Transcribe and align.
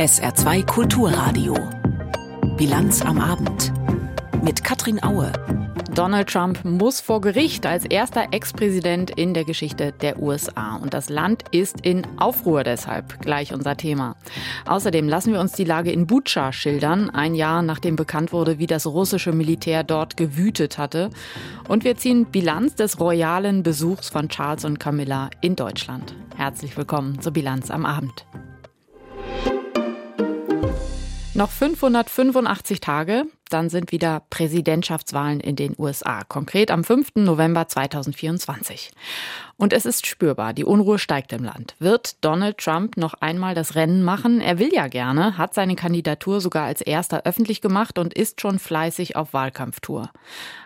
SR2 0.00 0.64
Kulturradio. 0.64 1.54
Bilanz 2.56 3.02
am 3.02 3.20
Abend. 3.20 3.70
Mit 4.42 4.64
Katrin 4.64 5.02
Aue. 5.02 5.30
Donald 5.94 6.30
Trump 6.30 6.64
muss 6.64 7.02
vor 7.02 7.20
Gericht 7.20 7.66
als 7.66 7.84
erster 7.84 8.28
Ex-Präsident 8.30 9.10
in 9.10 9.34
der 9.34 9.44
Geschichte 9.44 9.92
der 9.92 10.18
USA. 10.18 10.76
Und 10.76 10.94
das 10.94 11.10
Land 11.10 11.44
ist 11.50 11.82
in 11.82 12.06
Aufruhr 12.18 12.64
deshalb. 12.64 13.20
Gleich 13.20 13.52
unser 13.52 13.76
Thema. 13.76 14.16
Außerdem 14.64 15.06
lassen 15.06 15.34
wir 15.34 15.40
uns 15.40 15.52
die 15.52 15.64
Lage 15.64 15.92
in 15.92 16.06
Butscha 16.06 16.50
schildern, 16.54 17.10
ein 17.10 17.34
Jahr 17.34 17.60
nachdem 17.60 17.96
bekannt 17.96 18.32
wurde, 18.32 18.58
wie 18.58 18.66
das 18.66 18.86
russische 18.86 19.32
Militär 19.32 19.84
dort 19.84 20.16
gewütet 20.16 20.78
hatte. 20.78 21.10
Und 21.68 21.84
wir 21.84 21.98
ziehen 21.98 22.24
Bilanz 22.24 22.74
des 22.74 23.00
royalen 23.00 23.62
Besuchs 23.62 24.08
von 24.08 24.30
Charles 24.30 24.64
und 24.64 24.80
Camilla 24.80 25.28
in 25.42 25.56
Deutschland. 25.56 26.14
Herzlich 26.38 26.74
willkommen 26.78 27.20
zur 27.20 27.34
Bilanz 27.34 27.70
am 27.70 27.84
Abend. 27.84 28.24
Noch 31.40 31.48
585 31.48 32.80
Tage, 32.80 33.24
dann 33.48 33.70
sind 33.70 33.92
wieder 33.92 34.24
Präsidentschaftswahlen 34.28 35.40
in 35.40 35.56
den 35.56 35.74
USA, 35.78 36.22
konkret 36.22 36.70
am 36.70 36.84
5. 36.84 37.12
November 37.14 37.66
2024. 37.66 38.90
Und 39.56 39.72
es 39.72 39.86
ist 39.86 40.06
spürbar, 40.06 40.52
die 40.52 40.66
Unruhe 40.66 40.98
steigt 40.98 41.32
im 41.32 41.42
Land. 41.42 41.76
Wird 41.78 42.22
Donald 42.22 42.58
Trump 42.58 42.98
noch 42.98 43.14
einmal 43.14 43.54
das 43.54 43.74
Rennen 43.74 44.02
machen? 44.02 44.42
Er 44.42 44.58
will 44.58 44.68
ja 44.74 44.88
gerne, 44.88 45.38
hat 45.38 45.54
seine 45.54 45.76
Kandidatur 45.76 46.42
sogar 46.42 46.66
als 46.66 46.82
erster 46.82 47.24
öffentlich 47.24 47.62
gemacht 47.62 47.98
und 47.98 48.12
ist 48.12 48.42
schon 48.42 48.58
fleißig 48.58 49.16
auf 49.16 49.32
Wahlkampftour. 49.32 50.10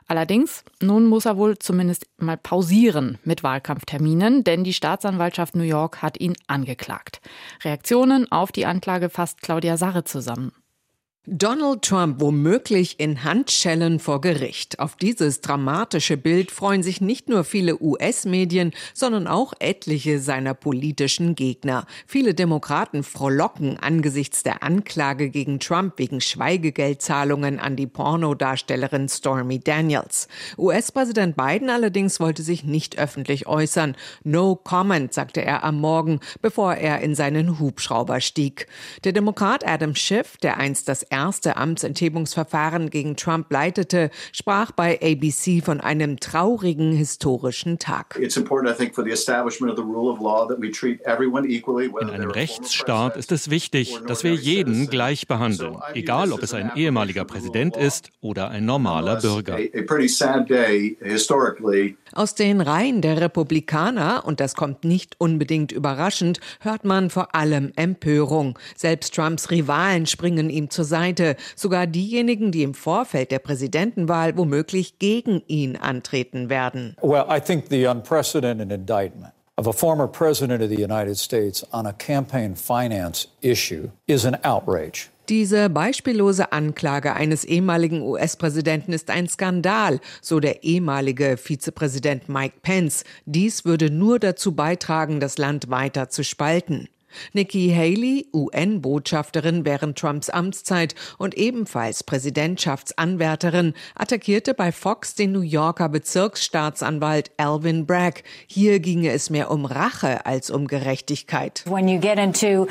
Allerdings, 0.09 0.65
nun 0.83 1.07
muss 1.07 1.25
er 1.25 1.37
wohl 1.37 1.57
zumindest 1.57 2.09
mal 2.19 2.37
pausieren 2.37 3.19
mit 3.23 3.45
Wahlkampfterminen, 3.45 4.43
denn 4.43 4.65
die 4.65 4.75
Staatsanwaltschaft 4.75 5.55
New 5.55 5.63
York 5.63 6.03
hat 6.03 6.19
ihn 6.19 6.35
angeklagt. 6.49 7.21
Reaktionen 7.63 8.33
auf 8.33 8.51
die 8.51 8.67
Anklage 8.67 9.09
fasst 9.09 9.41
Claudia 9.41 9.77
Sarre 9.77 10.03
zusammen. 10.03 10.51
Donald 11.27 11.81
Trump 11.81 12.21
womöglich 12.21 13.01
in 13.01 13.25
Handschellen 13.25 13.99
vor 13.99 14.21
Gericht. 14.21 14.79
Auf 14.79 14.95
dieses 14.95 15.41
dramatische 15.41 16.19
Bild 16.19 16.51
freuen 16.51 16.83
sich 16.83 17.01
nicht 17.01 17.31
nur 17.31 17.45
viele 17.45 17.81
US-Medien, 17.81 18.73
sondern 18.93 19.27
auch 19.27 19.55
etliche 19.59 20.21
seiner 20.21 20.53
politischen 20.53 21.35
Gegner. 21.35 21.87
Viele 22.07 22.35
Demokraten 22.35 23.03
frohlocken 23.03 23.79
angesichts 23.79 24.43
der 24.43 24.63
Anklage 24.63 25.31
gegen 25.31 25.61
Trump 25.61 25.95
wegen 25.97 26.21
Schweigegeldzahlungen 26.21 27.59
an 27.59 27.75
die 27.75 27.87
Pornodarstellerin 27.87 29.09
Stormy 29.09 29.61
Daniels. 29.61 30.29
US-Präsident 30.59 31.37
Biden 31.39 31.71
allerdings 31.71 32.21
wollte 32.21 32.43
sich 32.43 32.65
nicht 32.65 32.99
öffentlich 32.99 33.47
äußern. 33.47 33.97
No 34.25 34.57
comment, 34.57 35.15
sagte 35.15 35.43
er 35.43 35.65
am 35.65 35.81
Morgen, 35.81 36.21
bevor 36.43 36.75
er 36.75 37.01
in 37.01 37.15
seinen 37.15 37.59
Hubschrauber 37.59 38.21
stieg. 38.21 38.67
Der 39.05 39.13
Demokrat 39.13 39.67
Adam 39.67 39.95
Schiff, 39.95 40.37
der 40.37 40.59
einst 40.59 40.87
das 40.87 41.14
erste 41.15 41.57
Amtsenthebungsverfahren 41.57 42.91
gegen 42.91 43.15
Trump 43.15 43.53
leitete, 43.53 44.11
sprach 44.33 44.73
bei 44.73 44.99
ABC 45.01 45.63
von 45.65 45.81
einem 45.81 46.19
traurigen 46.19 46.91
historischen 46.91 47.79
Tag. 47.79 48.19
In 48.19 48.29
einem 52.11 52.31
Rechtsstaat 52.31 53.17
ist 53.17 53.31
es 53.31 53.51
wichtig, 53.51 53.97
dass 54.09 54.25
wir 54.25 54.35
jeden 54.35 54.89
gleich 54.89 55.29
behandeln, 55.29 55.77
egal 55.93 56.33
ob 56.33 56.43
es 56.43 56.53
ein 56.53 56.73
ehemaliger 56.75 57.25
Präsident 57.25 57.77
ist 57.77 58.11
oder 58.21 58.51
ein 58.51 58.65
normaler 58.65 59.21
Bürger. 59.21 59.57
Aus 62.13 62.35
den 62.35 62.61
Reihen 62.61 63.03
der 63.03 63.21
Republikaner, 63.21 64.25
und 64.25 64.41
das 64.41 64.57
kommt 64.57 64.83
nicht 64.85 65.15
unbedingt 65.19 65.71
überraschend, 65.71 66.41
hört 66.61 66.85
man 66.85 67.11
vor 67.11 67.37
allem 67.37 67.71
Empörung. 67.77 68.59
Selbst 68.77 69.15
Trumps 69.15 69.53
Rivalen 69.53 70.07
springen 70.07 70.51
ihm 70.51 70.71
zur 70.71 70.85
Seite, 70.85 71.04
sogar 71.57 71.87
diejenigen, 71.87 72.53
die 72.53 72.63
im 72.63 72.75
Vorfeld 72.75 73.31
der 73.31 73.41
Präsidentenwahl 73.41 74.37
womöglich 74.37 74.99
gegen 74.99 75.43
ihn 75.47 75.77
antreten 75.77 76.49
werden. 76.49 76.97
Well, 77.03 77.25
I 77.29 77.41
think 77.41 77.69
the 77.71 77.87
unprecedented 77.87 78.71
indictment 78.71 79.33
of 79.57 79.67
a 79.67 79.73
former 79.73 80.09
president 80.09 80.63
of 80.63 80.69
the 80.69 80.83
United 80.83 81.17
States 81.17 81.65
on 81.73 81.87
a 81.87 81.93
campaign 81.93 82.57
finance 82.57 83.29
issue 83.41 83.91
is 84.07 84.25
an 84.25 84.37
outrage. 84.45 85.11
Diese 85.31 85.71
beispiellose 85.71 86.53
Anklage 86.53 87.15
eines 87.15 87.47
ehemaligen 87.47 88.03
US-Präsidenten 88.03 88.93
ist 88.93 89.09
ein 89.09 89.27
Skandal, 89.27 90.01
so 90.21 90.39
der 90.39 90.65
ehemalige 90.65 91.39
Vizepräsident 91.39 92.29
Mike 92.29 92.57
Pence. 92.61 93.05
Dies 93.25 93.65
würde 93.65 93.91
nur 93.91 94.19
dazu 94.19 94.53
beitragen, 94.55 95.21
das 95.21 95.39
Land 95.39 95.71
weiter 95.71 96.11
zu 96.11 96.25
spalten. 96.25 96.89
Nikki 97.33 97.71
Haley, 97.75 98.27
UN-Botschafterin 98.33 99.65
während 99.65 99.99
Trumps 99.99 100.31
Amtszeit 100.31 100.95
und 101.19 101.35
ebenfalls 101.37 102.03
Präsidentschaftsanwärterin, 102.03 103.75
attackierte 103.95 104.55
bei 104.55 104.73
Fox 104.73 105.15
den 105.15 105.33
New 105.33 105.41
Yorker 105.41 105.89
Bezirksstaatsanwalt 105.89 107.31
Alvin 107.37 107.87
Bragg. 107.87 108.23
Hier 108.47 108.81
ginge 108.81 109.11
es 109.13 109.31
mehr 109.31 109.51
um 109.51 109.65
Rache 109.65 110.27
als 110.27 110.51
um 110.51 110.67
Gerechtigkeit. 110.67 111.63
When 111.67 111.89
you 111.89 111.99
get 112.01 112.19
into 112.19 112.67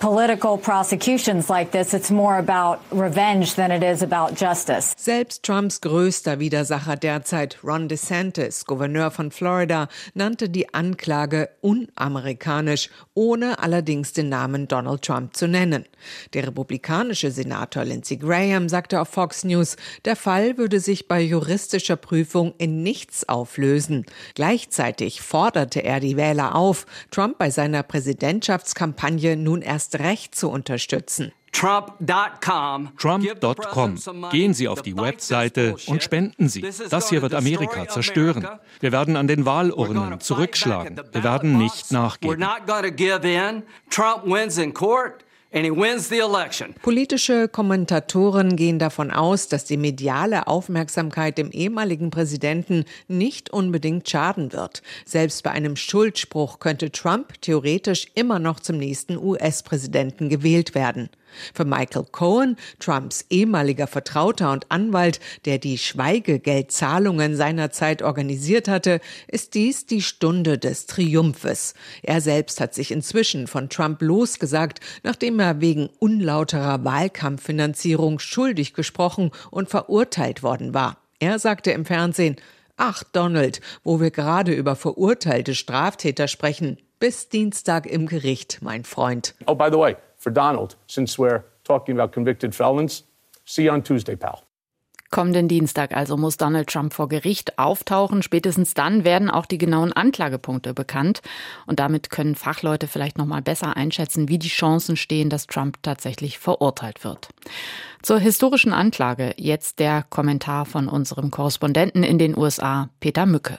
political 0.00 0.56
prosecutions 0.56 1.48
like 1.48 1.72
this, 1.72 1.92
it's 1.92 2.10
more 2.10 2.36
about 2.36 2.80
revenge 2.90 3.54
than 3.54 3.70
it 3.70 3.82
is 3.82 4.02
about 4.02 4.34
justice. 4.36 4.94
Selbst 4.96 5.42
Trumps 5.42 5.80
größter 5.80 6.38
Widersacher 6.38 6.96
derzeit, 6.96 7.58
Ron 7.62 7.88
DeSantis, 7.88 8.64
Gouverneur 8.64 9.10
von 9.10 9.30
Florida, 9.30 9.88
nannte 10.14 10.48
die 10.48 10.72
Anklage 10.72 11.50
unamerikanisch, 11.60 12.88
ohne 13.14 13.58
allerdings 13.58 13.81
allerdings 13.82 14.12
den 14.12 14.28
Namen 14.28 14.68
Donald 14.68 15.02
Trump 15.02 15.34
zu 15.34 15.48
nennen. 15.48 15.84
Der 16.34 16.46
republikanische 16.46 17.32
Senator 17.32 17.84
Lindsey 17.84 18.16
Graham 18.16 18.68
sagte 18.68 19.00
auf 19.00 19.08
Fox 19.08 19.42
News, 19.42 19.76
der 20.04 20.14
Fall 20.14 20.56
würde 20.56 20.78
sich 20.78 21.08
bei 21.08 21.20
juristischer 21.20 21.96
Prüfung 21.96 22.54
in 22.58 22.84
nichts 22.84 23.28
auflösen. 23.28 24.06
Gleichzeitig 24.36 25.20
forderte 25.20 25.82
er 25.82 25.98
die 25.98 26.16
Wähler 26.16 26.54
auf, 26.54 26.86
Trump 27.10 27.38
bei 27.38 27.50
seiner 27.50 27.82
Präsidentschaftskampagne 27.82 29.36
nun 29.36 29.62
erst 29.62 29.98
recht 29.98 30.36
zu 30.36 30.48
unterstützen. 30.48 31.32
Trump.com. 31.52 32.90
Trump.com. 32.98 34.30
Gehen 34.30 34.54
Sie 34.54 34.68
auf 34.68 34.82
die 34.82 34.96
Webseite 34.96 35.76
und 35.86 36.02
spenden 36.02 36.48
Sie. 36.48 36.64
Das 36.90 37.10
hier 37.10 37.22
wird 37.22 37.34
Amerika 37.34 37.86
zerstören. 37.88 38.46
Wir 38.80 38.90
werden 38.90 39.16
an 39.16 39.28
den 39.28 39.44
Wahlurnen 39.44 40.18
zurückschlagen. 40.20 41.00
Wir 41.12 41.22
werden 41.22 41.58
nicht 41.58 41.92
nachgeben. 41.92 42.42
Trump 43.90 44.24
wins 44.24 44.58
in 44.58 44.72
court. 44.72 45.24
Politische 46.80 47.46
Kommentatoren 47.46 48.56
gehen 48.56 48.78
davon 48.78 49.10
aus, 49.10 49.48
dass 49.48 49.66
die 49.66 49.76
mediale 49.76 50.46
Aufmerksamkeit 50.46 51.36
dem 51.36 51.50
ehemaligen 51.50 52.08
Präsidenten 52.08 52.86
nicht 53.06 53.50
unbedingt 53.50 54.08
schaden 54.08 54.54
wird. 54.54 54.82
Selbst 55.04 55.42
bei 55.42 55.50
einem 55.50 55.76
Schuldspruch 55.76 56.58
könnte 56.58 56.90
Trump 56.90 57.38
theoretisch 57.42 58.06
immer 58.14 58.38
noch 58.38 58.60
zum 58.60 58.78
nächsten 58.78 59.18
US-Präsidenten 59.18 60.30
gewählt 60.30 60.74
werden. 60.74 61.10
Für 61.54 61.64
Michael 61.64 62.06
Cohen, 62.10 62.56
Trumps 62.78 63.24
ehemaliger 63.30 63.86
Vertrauter 63.86 64.52
und 64.52 64.70
Anwalt, 64.70 65.20
der 65.44 65.58
die 65.58 65.78
Schweigegeldzahlungen 65.78 67.36
seinerzeit 67.36 68.02
organisiert 68.02 68.68
hatte, 68.68 69.00
ist 69.28 69.54
dies 69.54 69.86
die 69.86 70.02
Stunde 70.02 70.58
des 70.58 70.86
Triumphes. 70.86 71.74
Er 72.02 72.20
selbst 72.20 72.60
hat 72.60 72.74
sich 72.74 72.90
inzwischen 72.90 73.46
von 73.46 73.68
Trump 73.68 74.02
losgesagt, 74.02 74.80
nachdem 75.02 75.38
er 75.40 75.60
wegen 75.60 75.88
unlauterer 75.98 76.84
Wahlkampffinanzierung 76.84 78.18
schuldig 78.18 78.74
gesprochen 78.74 79.30
und 79.50 79.68
verurteilt 79.68 80.42
worden 80.42 80.74
war. 80.74 80.98
Er 81.18 81.38
sagte 81.38 81.70
im 81.70 81.84
Fernsehen, 81.84 82.36
Ach, 82.76 83.04
Donald, 83.04 83.60
wo 83.84 84.00
wir 84.00 84.10
gerade 84.10 84.52
über 84.52 84.76
verurteilte 84.76 85.54
Straftäter 85.54 86.26
sprechen. 86.26 86.78
Bis 86.98 87.28
Dienstag 87.28 87.86
im 87.86 88.06
Gericht, 88.06 88.58
mein 88.60 88.84
Freund. 88.84 89.34
Oh, 89.46 89.54
by 89.54 89.68
the 89.70 89.78
way, 89.78 89.96
for 90.22 90.32
Donald, 90.32 90.76
since 90.86 91.18
we're 91.18 91.42
talking 91.64 91.98
about 91.98 92.12
convicted 92.12 92.54
felons. 92.54 93.04
See 93.44 93.64
you 93.64 93.72
on 93.72 93.82
Tuesday, 93.82 94.16
pal. 94.16 94.42
Kommenden 95.12 95.46
Dienstag 95.46 95.94
also 95.94 96.16
muss 96.16 96.38
Donald 96.38 96.70
Trump 96.70 96.94
vor 96.94 97.06
Gericht 97.06 97.58
auftauchen. 97.58 98.22
Spätestens 98.22 98.72
dann 98.72 99.04
werden 99.04 99.28
auch 99.28 99.44
die 99.44 99.58
genauen 99.58 99.92
Anklagepunkte 99.92 100.72
bekannt. 100.72 101.20
Und 101.66 101.80
damit 101.80 102.08
können 102.08 102.34
Fachleute 102.34 102.88
vielleicht 102.88 103.18
noch 103.18 103.26
mal 103.26 103.42
besser 103.42 103.76
einschätzen, 103.76 104.30
wie 104.30 104.38
die 104.38 104.48
Chancen 104.48 104.96
stehen, 104.96 105.28
dass 105.28 105.46
Trump 105.46 105.82
tatsächlich 105.82 106.38
verurteilt 106.38 107.04
wird. 107.04 107.28
Zur 108.00 108.20
historischen 108.20 108.72
Anklage 108.72 109.34
jetzt 109.36 109.80
der 109.80 110.02
Kommentar 110.02 110.64
von 110.64 110.88
unserem 110.88 111.30
Korrespondenten 111.30 112.04
in 112.04 112.18
den 112.18 112.34
USA, 112.34 112.88
Peter 112.98 113.26
Mücke. 113.26 113.58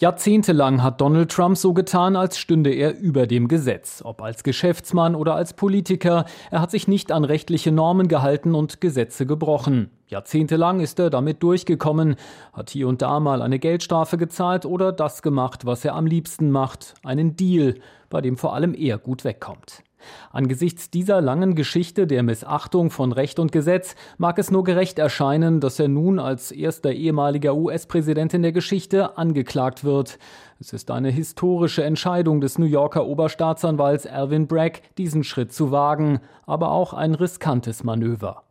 Jahrzehntelang 0.00 0.82
hat 0.82 1.00
Donald 1.00 1.30
Trump 1.30 1.56
so 1.56 1.72
getan, 1.72 2.16
als 2.16 2.36
stünde 2.36 2.70
er 2.74 2.98
über 2.98 3.28
dem 3.28 3.46
Gesetz. 3.46 4.02
Ob 4.04 4.22
als 4.22 4.42
Geschäftsmann 4.42 5.14
oder 5.14 5.36
als 5.36 5.52
Politiker, 5.54 6.24
er 6.50 6.60
hat 6.60 6.72
sich 6.72 6.88
nicht 6.88 7.12
an 7.12 7.22
rechtliche 7.22 7.70
Normen 7.70 8.08
gehalten 8.08 8.56
und 8.56 8.80
Gesetze 8.80 9.24
gebrochen. 9.24 9.90
Jahrzehntelang 10.08 10.80
ist 10.80 10.98
er 10.98 11.10
damit 11.10 11.44
durchgekommen, 11.44 12.16
hat 12.52 12.70
hier 12.70 12.88
und 12.88 13.02
da 13.02 13.20
mal 13.20 13.40
eine 13.40 13.60
Geldstrafe 13.60 14.18
gezahlt 14.18 14.66
oder 14.66 14.90
das 14.90 15.22
gemacht, 15.22 15.64
was 15.64 15.84
er 15.84 15.94
am 15.94 16.06
liebsten 16.06 16.50
macht, 16.50 16.94
einen 17.04 17.36
Deal, 17.36 17.76
bei 18.10 18.20
dem 18.20 18.36
vor 18.36 18.52
allem 18.52 18.74
er 18.74 18.98
gut 18.98 19.22
wegkommt. 19.22 19.83
Angesichts 20.30 20.90
dieser 20.90 21.20
langen 21.20 21.54
Geschichte 21.54 22.06
der 22.06 22.22
Missachtung 22.22 22.90
von 22.90 23.12
Recht 23.12 23.38
und 23.38 23.52
Gesetz 23.52 23.96
mag 24.18 24.38
es 24.38 24.50
nur 24.50 24.64
gerecht 24.64 24.98
erscheinen, 24.98 25.60
dass 25.60 25.78
er 25.78 25.88
nun 25.88 26.18
als 26.18 26.52
erster 26.52 26.92
ehemaliger 26.92 27.54
US-Präsident 27.54 28.34
in 28.34 28.42
der 28.42 28.52
Geschichte 28.52 29.18
angeklagt 29.18 29.84
wird. 29.84 30.18
Es 30.60 30.72
ist 30.72 30.90
eine 30.90 31.10
historische 31.10 31.84
Entscheidung 31.84 32.40
des 32.40 32.58
New 32.58 32.66
Yorker 32.66 33.06
Oberstaatsanwalts 33.06 34.06
Alvin 34.06 34.46
Bragg, 34.46 34.80
diesen 34.96 35.24
Schritt 35.24 35.52
zu 35.52 35.72
wagen, 35.72 36.20
aber 36.46 36.70
auch 36.70 36.94
ein 36.94 37.14
riskantes 37.14 37.82
Manöver. 37.82 38.43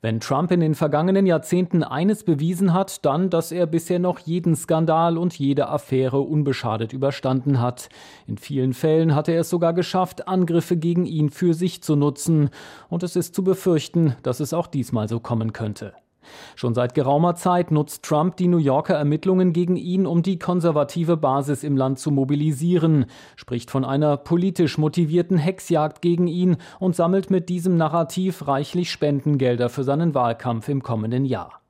Wenn 0.00 0.20
Trump 0.20 0.50
in 0.50 0.60
den 0.60 0.74
vergangenen 0.74 1.26
Jahrzehnten 1.26 1.82
eines 1.82 2.24
bewiesen 2.24 2.74
hat, 2.74 3.04
dann, 3.04 3.30
dass 3.30 3.52
er 3.52 3.66
bisher 3.66 3.98
noch 3.98 4.18
jeden 4.18 4.54
Skandal 4.56 5.18
und 5.18 5.38
jede 5.38 5.68
Affäre 5.68 6.20
unbeschadet 6.20 6.92
überstanden 6.92 7.60
hat. 7.60 7.88
In 8.26 8.38
vielen 8.38 8.74
Fällen 8.74 9.14
hat 9.14 9.28
er 9.28 9.40
es 9.40 9.50
sogar 9.50 9.72
geschafft, 9.72 10.28
Angriffe 10.28 10.76
gegen 10.76 11.06
ihn 11.06 11.30
für 11.30 11.54
sich 11.54 11.82
zu 11.82 11.96
nutzen. 11.96 12.50
Und 12.88 13.02
es 13.02 13.16
ist 13.16 13.34
zu 13.34 13.42
befürchten, 13.42 14.16
dass 14.22 14.40
es 14.40 14.52
auch 14.52 14.66
diesmal 14.66 15.08
so 15.08 15.20
kommen 15.20 15.52
könnte. 15.52 15.94
Schon 16.56 16.74
seit 16.74 16.94
geraumer 16.94 17.34
Zeit 17.34 17.70
nutzt 17.70 18.02
Trump 18.02 18.36
die 18.36 18.48
New 18.48 18.58
Yorker 18.58 18.94
Ermittlungen 18.94 19.52
gegen 19.52 19.76
ihn, 19.76 20.06
um 20.06 20.22
die 20.22 20.38
konservative 20.38 21.16
Basis 21.16 21.64
im 21.64 21.76
Land 21.76 21.98
zu 21.98 22.10
mobilisieren, 22.10 23.06
spricht 23.36 23.70
von 23.70 23.84
einer 23.84 24.16
politisch 24.16 24.78
motivierten 24.78 25.38
Hexjagd 25.38 26.02
gegen 26.02 26.26
ihn 26.26 26.56
und 26.78 26.96
sammelt 26.96 27.30
mit 27.30 27.48
diesem 27.48 27.76
Narrativ 27.76 28.46
reichlich 28.46 28.90
Spendengelder 28.90 29.68
für 29.68 29.84
seinen 29.84 30.14
Wahlkampf 30.14 30.68
im 30.68 30.82
kommenden 30.82 31.24
Jahr. 31.24 31.60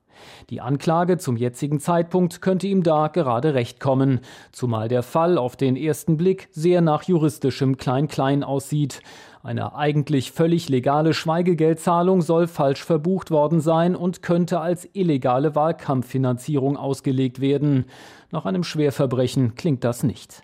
Die 0.49 0.61
Anklage 0.61 1.17
zum 1.17 1.37
jetzigen 1.37 1.79
Zeitpunkt 1.79 2.41
könnte 2.41 2.67
ihm 2.67 2.83
da 2.83 3.07
gerade 3.07 3.53
recht 3.53 3.79
kommen, 3.79 4.21
zumal 4.51 4.87
der 4.87 5.03
Fall 5.03 5.37
auf 5.37 5.55
den 5.55 5.75
ersten 5.75 6.17
Blick 6.17 6.47
sehr 6.51 6.81
nach 6.81 7.03
juristischem 7.03 7.77
Klein-Klein 7.77 8.43
aussieht. 8.43 9.01
Eine 9.45 9.75
eigentlich 9.75 10.31
völlig 10.31 10.69
legale 10.69 11.13
Schweigegeldzahlung 11.13 12.23
soll 12.23 12.47
falsch 12.47 12.83
verbucht 12.83 13.29
worden 13.29 13.61
sein 13.61 13.95
und 13.95 14.23
könnte 14.23 14.59
als 14.59 14.89
illegale 14.93 15.53
Wahlkampffinanzierung 15.53 16.77
ausgelegt 16.77 17.39
werden. 17.39 17.85
Nach 18.31 18.47
einem 18.47 18.63
Schwerverbrechen 18.63 19.53
klingt 19.53 19.83
das 19.83 20.01
nicht. 20.01 20.41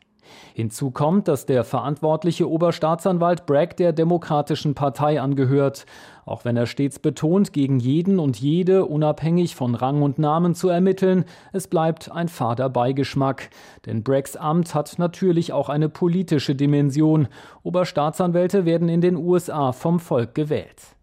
Hinzu 0.53 0.91
kommt, 0.91 1.27
dass 1.27 1.47
der 1.47 1.63
verantwortliche 1.63 2.47
Oberstaatsanwalt 2.47 3.47
Bragg 3.47 3.75
der 3.77 3.91
Demokratischen 3.91 4.75
Partei 4.75 5.19
angehört. 5.19 5.87
Auch 6.31 6.45
wenn 6.45 6.55
er 6.55 6.65
stets 6.65 6.97
betont, 6.97 7.51
gegen 7.51 7.81
jeden 7.81 8.17
und 8.17 8.39
jede 8.39 8.85
unabhängig 8.85 9.53
von 9.53 9.75
Rang 9.75 10.01
und 10.01 10.17
Namen 10.17 10.55
zu 10.55 10.69
ermitteln, 10.69 11.25
es 11.51 11.67
bleibt 11.67 12.09
ein 12.09 12.29
fader 12.29 12.69
Beigeschmack. 12.69 13.49
Denn 13.85 14.01
Braggs 14.01 14.37
Amt 14.37 14.73
hat 14.73 14.97
natürlich 14.97 15.51
auch 15.51 15.67
eine 15.67 15.89
politische 15.89 16.55
Dimension. 16.55 17.27
Oberstaatsanwälte 17.63 18.65
werden 18.65 18.87
in 18.87 19.01
den 19.01 19.17
USA 19.17 19.73
vom 19.73 19.99
Volk 19.99 20.33
gewählt. 20.33 20.95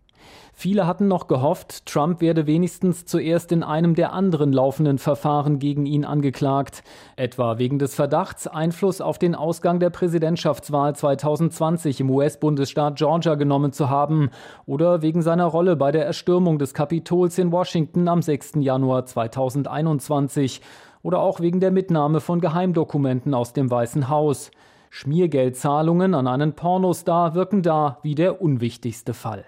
Viele 0.60 0.88
hatten 0.88 1.06
noch 1.06 1.28
gehofft, 1.28 1.87
Trump 1.87 2.20
werde 2.20 2.49
wenigstens 2.49 3.06
zuerst 3.06 3.52
in 3.52 3.62
einem 3.62 3.94
der 3.94 4.12
anderen 4.12 4.52
laufenden 4.52 4.99
Verfahren 4.99 5.60
gegen 5.60 5.87
ihn 5.87 6.05
angeklagt, 6.05 6.82
etwa 7.14 7.58
wegen 7.58 7.78
des 7.78 7.94
Verdachts, 7.94 8.49
Einfluss 8.49 9.00
auf 9.00 9.20
den 9.20 9.37
Ausgang 9.37 9.78
der 9.78 9.90
Präsidentschaftswahl 9.90 10.96
2020 10.96 12.00
im 12.00 12.10
US-Bundesstaat 12.10 12.96
Georgia 12.96 13.37
genommen 13.37 13.70
zu 13.70 13.88
haben 13.88 14.31
oder 14.66 15.00
wegen 15.00 15.22
seiner 15.22 15.46
Rolle 15.46 15.76
bei 15.76 15.93
der 15.93 16.05
Erstürmung 16.05 16.58
des 16.58 16.75
Kapitols 16.75 17.38
in 17.38 17.52
Washington 17.52 18.08
am 18.08 18.20
6. 18.20 18.54
Januar 18.56 19.06
2021 19.06 20.61
oder 21.04 21.20
auch 21.20 21.38
wegen 21.38 21.61
der 21.61 21.70
Mitnahme 21.70 22.19
von 22.19 22.40
Geheimdokumenten 22.40 23.32
aus 23.32 23.52
dem 23.52 23.70
Weißen 23.70 24.08
Haus. 24.08 24.50
Schmiergeldzahlungen 24.90 26.16
an 26.16 26.26
einen 26.26 26.54
Pornostar 26.54 27.37
wirken 27.37 27.62
da 27.62 27.99
wie 28.02 28.16
der 28.16 28.43
unwichtigste 28.43 29.14
Fall. 29.14 29.44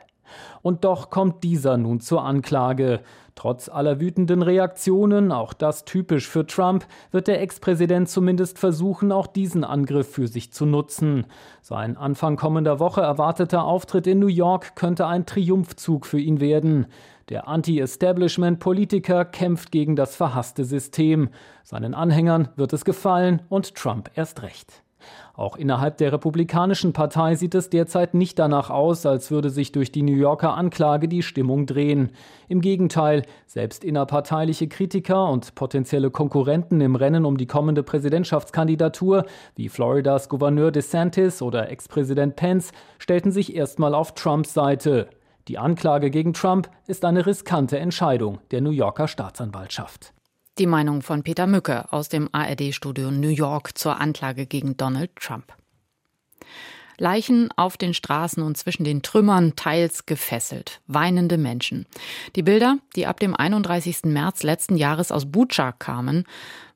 Und 0.63 0.85
doch 0.85 1.11
kommt 1.11 1.43
dieser 1.45 1.77
nun 1.77 2.01
zur 2.01 2.23
Anklage. 2.25 3.01
Trotz 3.35 3.69
aller 3.69 4.01
wütenden 4.01 4.43
Reaktionen, 4.43 5.33
auch 5.33 5.55
das 5.55 5.87
typisch 5.87 6.29
für 6.29 6.47
Trump, 6.47 6.85
wird 7.11 7.27
der 7.27 7.41
Ex-Präsident 7.41 8.09
zumindest 8.09 8.59
versuchen, 8.59 9.13
auch 9.13 9.27
diesen 9.27 9.65
Angriff 9.65 10.13
für 10.13 10.29
sich 10.29 10.53
zu 10.53 10.67
nutzen. 10.67 11.25
Sein 11.63 11.97
Anfang 11.97 12.37
kommender 12.37 12.79
Woche 12.79 13.01
erwarteter 13.01 13.65
Auftritt 13.65 14.07
in 14.07 14.19
New 14.19 14.27
York 14.27 14.77
könnte 14.77 15.07
ein 15.07 15.25
Triumphzug 15.25 16.05
für 16.05 16.21
ihn 16.21 16.41
werden. 16.41 16.87
Der 17.31 17.49
Anti-Establishment-Politiker 17.49 19.25
kämpft 19.25 19.71
gegen 19.71 19.97
das 19.97 20.17
verhasste 20.17 20.65
System. 20.65 21.31
Seinen 21.63 21.95
Anhängern 21.95 22.49
wird 22.57 22.73
es 22.73 22.85
gefallen 22.85 23.41
und 23.49 23.75
Trump 23.75 24.11
erst 24.17 24.43
recht. 24.43 24.83
Auch 25.35 25.57
innerhalb 25.57 25.97
der 25.99 26.13
Republikanischen 26.13 26.93
Partei 26.93 27.35
sieht 27.35 27.55
es 27.55 27.71
derzeit 27.71 28.15
nicht 28.15 28.39
danach 28.39 28.71
aus, 28.71 29.07
als 29.07 29.31
würde 29.31 29.51
sich 29.51 29.73
durch 29.73 29.93
die 29.93 30.03
New 30.03 30.15
Yorker 30.15 30.57
Anklage 30.57 31.09
die 31.09 31.23
Stimmung 31.23 31.67
drehen. 31.67 32.11
Im 32.49 32.61
Gegenteil, 32.61 33.23
selbst 33.47 33.85
innerparteiliche 33.85 34.69
Kritiker 34.69 35.29
und 35.29 35.55
potenzielle 35.55 36.11
Konkurrenten 36.11 36.81
im 36.81 36.95
Rennen 36.97 37.25
um 37.25 37.37
die 37.37 37.47
kommende 37.47 37.83
Präsidentschaftskandidatur, 37.83 39.25
wie 39.57 39.69
Floridas 39.69 40.29
Gouverneur 40.29 40.71
DeSantis 40.71 41.43
oder 41.43 41.71
Ex-Präsident 41.71 42.37
Pence, 42.37 42.73
stellten 42.99 43.33
sich 43.33 43.57
erstmal 43.57 43.95
auf 43.95 44.15
Trumps 44.15 44.55
Seite. 44.55 45.09
Die 45.49 45.59
Anklage 45.59 46.11
gegen 46.11 46.33
Trump 46.33 46.71
ist 46.87 47.05
eine 47.05 47.27
riskante 47.27 47.79
Entscheidung 47.79 48.39
der 48.51 48.61
New 48.61 48.71
Yorker 48.71 49.09
Staatsanwaltschaft. 49.09 50.13
Die 50.61 50.67
Meinung 50.67 51.01
von 51.01 51.23
Peter 51.23 51.47
Mücke 51.47 51.91
aus 51.91 52.11
dem 52.11 52.29
ARD-Studio 52.33 53.11
New 53.11 53.31
York 53.31 53.79
zur 53.79 53.99
Anklage 53.99 54.45
gegen 54.45 54.77
Donald 54.77 55.17
Trump. 55.17 55.55
Leichen 56.99 57.49
auf 57.57 57.79
den 57.79 57.95
Straßen 57.95 58.43
und 58.43 58.59
zwischen 58.59 58.85
den 58.85 59.01
Trümmern, 59.01 59.57
teils 59.57 60.05
gefesselt, 60.05 60.83
weinende 60.87 61.39
Menschen. 61.39 61.87
Die 62.37 62.43
Bilder, 62.43 62.77
die 62.95 63.07
ab 63.07 63.21
dem 63.21 63.35
31. 63.35 64.05
März 64.05 64.43
letzten 64.43 64.77
Jahres 64.77 65.11
aus 65.13 65.33
Bucha 65.33 65.73
kamen, 65.73 66.25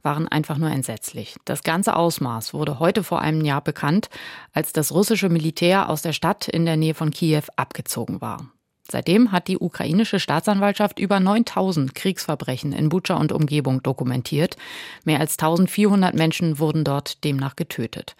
waren 0.02 0.28
einfach 0.28 0.56
nur 0.56 0.70
entsetzlich. 0.70 1.36
Das 1.44 1.62
ganze 1.62 1.94
Ausmaß 1.94 2.54
wurde 2.54 2.78
heute 2.78 3.04
vor 3.04 3.20
einem 3.20 3.44
Jahr 3.44 3.60
bekannt, 3.60 4.08
als 4.54 4.72
das 4.72 4.92
russische 4.92 5.28
Militär 5.28 5.90
aus 5.90 6.00
der 6.00 6.14
Stadt 6.14 6.48
in 6.48 6.64
der 6.64 6.78
Nähe 6.78 6.94
von 6.94 7.10
Kiew 7.10 7.42
abgezogen 7.56 8.22
war. 8.22 8.46
Seitdem 8.90 9.32
hat 9.32 9.48
die 9.48 9.58
ukrainische 9.58 10.20
Staatsanwaltschaft 10.20 10.98
über 10.98 11.18
9000 11.18 11.94
Kriegsverbrechen 11.94 12.72
in 12.72 12.90
Butscha 12.90 13.16
und 13.16 13.32
Umgebung 13.32 13.82
dokumentiert. 13.82 14.56
Mehr 15.04 15.20
als 15.20 15.38
1400 15.38 16.14
Menschen 16.14 16.58
wurden 16.58 16.84
dort 16.84 17.24
demnach 17.24 17.56
getötet. 17.56 18.14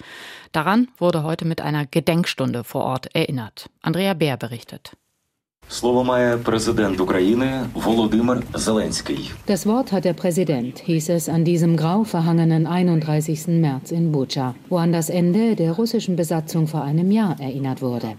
Daran 0.53 0.89
wurde 0.97 1.23
heute 1.23 1.45
mit 1.45 1.61
einer 1.61 1.85
Gedenkstunde 1.85 2.65
vor 2.65 2.85
Ort 2.85 3.15
erinnert. 3.15 3.69
Andrea 3.83 4.15
Bär 4.15 4.39
berichtet. 4.39 4.97
Das 9.47 9.67
Wort 9.67 9.93
hat 9.93 10.05
der 10.05 10.13
Präsident, 10.13 10.79
hieß 10.79 11.09
es 11.09 11.29
an 11.29 11.45
diesem 11.45 11.77
grau 11.77 12.05
verhangenen 12.05 12.67
31. 12.67 13.49
März 13.49 13.91
in 13.91 14.13
Bucha, 14.13 14.55
wo 14.69 14.77
an 14.77 14.93
das 14.93 15.09
Ende 15.09 15.57
der 15.57 15.73
russischen 15.73 16.17
Besatzung 16.17 16.67
vor 16.67 16.83
einem 16.83 17.11
Jahr 17.11 17.41
erinnert 17.41 17.83
wurde. 17.83 18.15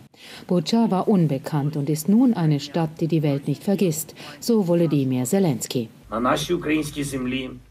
Bucha 0.48 0.90
war 0.92 1.08
unbekannt 1.08 1.78
und 1.78 1.90
ist 1.90 2.10
nun 2.10 2.34
eine 2.34 2.60
Stadt, 2.60 3.00
die 3.00 3.08
die 3.08 3.24
Welt 3.24 3.48
nicht 3.48 3.64
vergisst, 3.64 4.16
so 4.40 4.68
Volodymyr 4.68 5.26
Zelensky. 5.26 5.90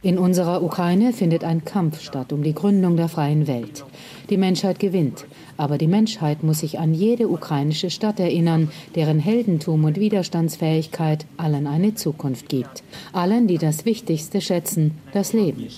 In 0.02 0.18
unserer 0.18 0.62
Ukraine 0.62 1.12
findet 1.12 1.44
ein 1.44 1.64
Kampf 1.64 2.00
statt 2.00 2.32
um 2.32 2.42
die 2.42 2.54
Gründung 2.54 2.96
der 2.96 3.08
freien 3.08 3.46
Welt. 3.46 3.84
Die 4.30 4.36
Menschheit 4.36 4.78
gewinnt, 4.78 5.26
aber 5.56 5.78
die 5.78 5.86
Menschheit 5.86 6.42
muss 6.42 6.60
sich 6.60 6.78
an 6.78 6.94
jede 6.94 7.28
ukrainische 7.28 7.90
Stadt 7.90 8.20
erinnern, 8.20 8.70
deren 8.94 9.18
Heldentum 9.18 9.84
und 9.84 9.98
Widerstandsfähigkeit 9.98 11.26
allen 11.36 11.66
eine 11.66 11.94
Zukunft 11.94 12.48
gibt. 12.48 12.82
Allen, 13.12 13.46
die 13.46 13.58
das 13.58 13.84
Wichtigste 13.84 14.40
schätzen, 14.40 14.92
das 15.12 15.32
Leben. 15.32 15.68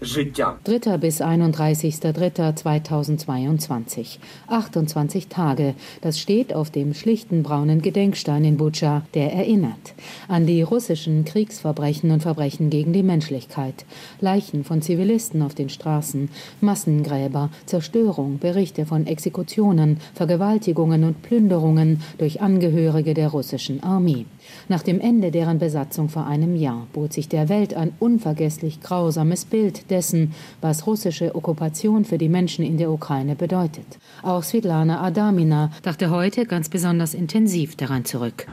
3. 0.00 0.96
bis 0.98 1.20
31.03.2022. 1.20 4.18
28 4.46 5.26
Tage. 5.26 5.74
Das 6.02 6.20
steht 6.20 6.54
auf 6.54 6.70
dem 6.70 6.94
schlichten 6.94 7.42
braunen 7.42 7.82
Gedenkstein 7.82 8.44
in 8.44 8.58
Bucha, 8.58 9.02
der 9.14 9.32
erinnert 9.32 9.94
an 10.28 10.46
die 10.46 10.62
russischen 10.62 11.24
Kriegsverbrechen 11.24 12.12
und 12.12 12.22
Verbrechen 12.22 12.70
gegen 12.70 12.92
die 12.92 13.02
Menschlichkeit. 13.02 13.84
Leichen 14.20 14.62
von 14.62 14.82
Zivilisten 14.82 15.42
auf 15.42 15.56
den 15.56 15.68
Straßen, 15.68 16.28
Massengräber, 16.60 17.50
Zerstörung, 17.66 18.38
Berichte 18.38 18.86
von 18.86 19.04
Exekutionen, 19.04 19.98
Vergewaltigungen 20.14 21.02
und 21.02 21.22
Plünderungen 21.22 22.02
durch 22.18 22.40
Angehörige 22.40 23.14
der 23.14 23.30
russischen 23.30 23.82
Armee. 23.82 24.26
Nach 24.68 24.82
dem 24.82 25.00
Ende 25.00 25.32
deren 25.32 25.58
Besatzung 25.58 26.08
vor 26.08 26.26
einem 26.26 26.54
Jahr 26.54 26.86
bot 26.92 27.12
sich 27.12 27.28
der 27.28 27.48
Welt 27.48 27.74
ein 27.74 27.90
unvergesslich 27.98 28.80
grausames 28.80 29.44
Bild 29.44 29.87
dessen, 29.90 30.34
was 30.60 30.86
russische 30.86 31.34
Okkupation 31.34 32.04
für 32.04 32.18
die 32.18 32.28
Menschen 32.28 32.64
in 32.64 32.78
der 32.78 32.90
Ukraine 32.90 33.34
bedeutet. 33.34 33.98
Auch 34.22 34.42
Svetlana 34.42 35.00
Adamina 35.02 35.70
dachte 35.82 36.10
heute 36.10 36.46
ganz 36.46 36.68
besonders 36.68 37.14
intensiv 37.14 37.76
daran 37.76 38.04
zurück. 38.04 38.46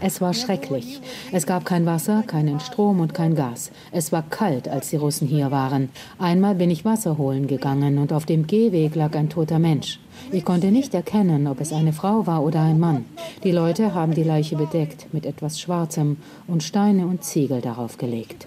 Es 0.00 0.20
war 0.20 0.34
schrecklich. 0.34 1.00
Es 1.32 1.46
gab 1.46 1.64
kein 1.64 1.86
Wasser, 1.86 2.22
keinen 2.26 2.60
Strom 2.60 3.00
und 3.00 3.14
kein 3.14 3.34
Gas. 3.34 3.70
Es 3.92 4.12
war 4.12 4.22
kalt, 4.22 4.68
als 4.68 4.90
die 4.90 4.96
Russen 4.96 5.26
hier 5.26 5.50
waren. 5.50 5.88
Einmal 6.18 6.54
bin 6.54 6.70
ich 6.70 6.84
Wasser 6.84 7.18
holen 7.18 7.46
gegangen 7.46 7.98
und 7.98 8.12
auf 8.12 8.26
dem 8.26 8.46
Gehweg 8.46 8.94
lag 8.94 9.14
ein 9.14 9.28
toter 9.28 9.58
Mensch. 9.58 10.00
Ich 10.32 10.44
konnte 10.44 10.70
nicht 10.72 10.94
erkennen, 10.94 11.46
ob 11.46 11.60
es 11.60 11.72
eine 11.72 11.92
Frau 11.92 12.26
war 12.26 12.42
oder 12.42 12.62
ein 12.62 12.80
Mann. 12.80 13.04
Die 13.44 13.52
Leute 13.52 13.94
haben 13.94 14.14
die 14.14 14.22
Leiche 14.22 14.56
bedeckt 14.56 15.12
mit 15.12 15.26
etwas 15.26 15.60
Schwarzem 15.60 16.16
und 16.46 16.62
Steine 16.62 17.06
und 17.06 17.22
Ziegel 17.22 17.60
darauf 17.60 17.98
gelegt. 17.98 18.46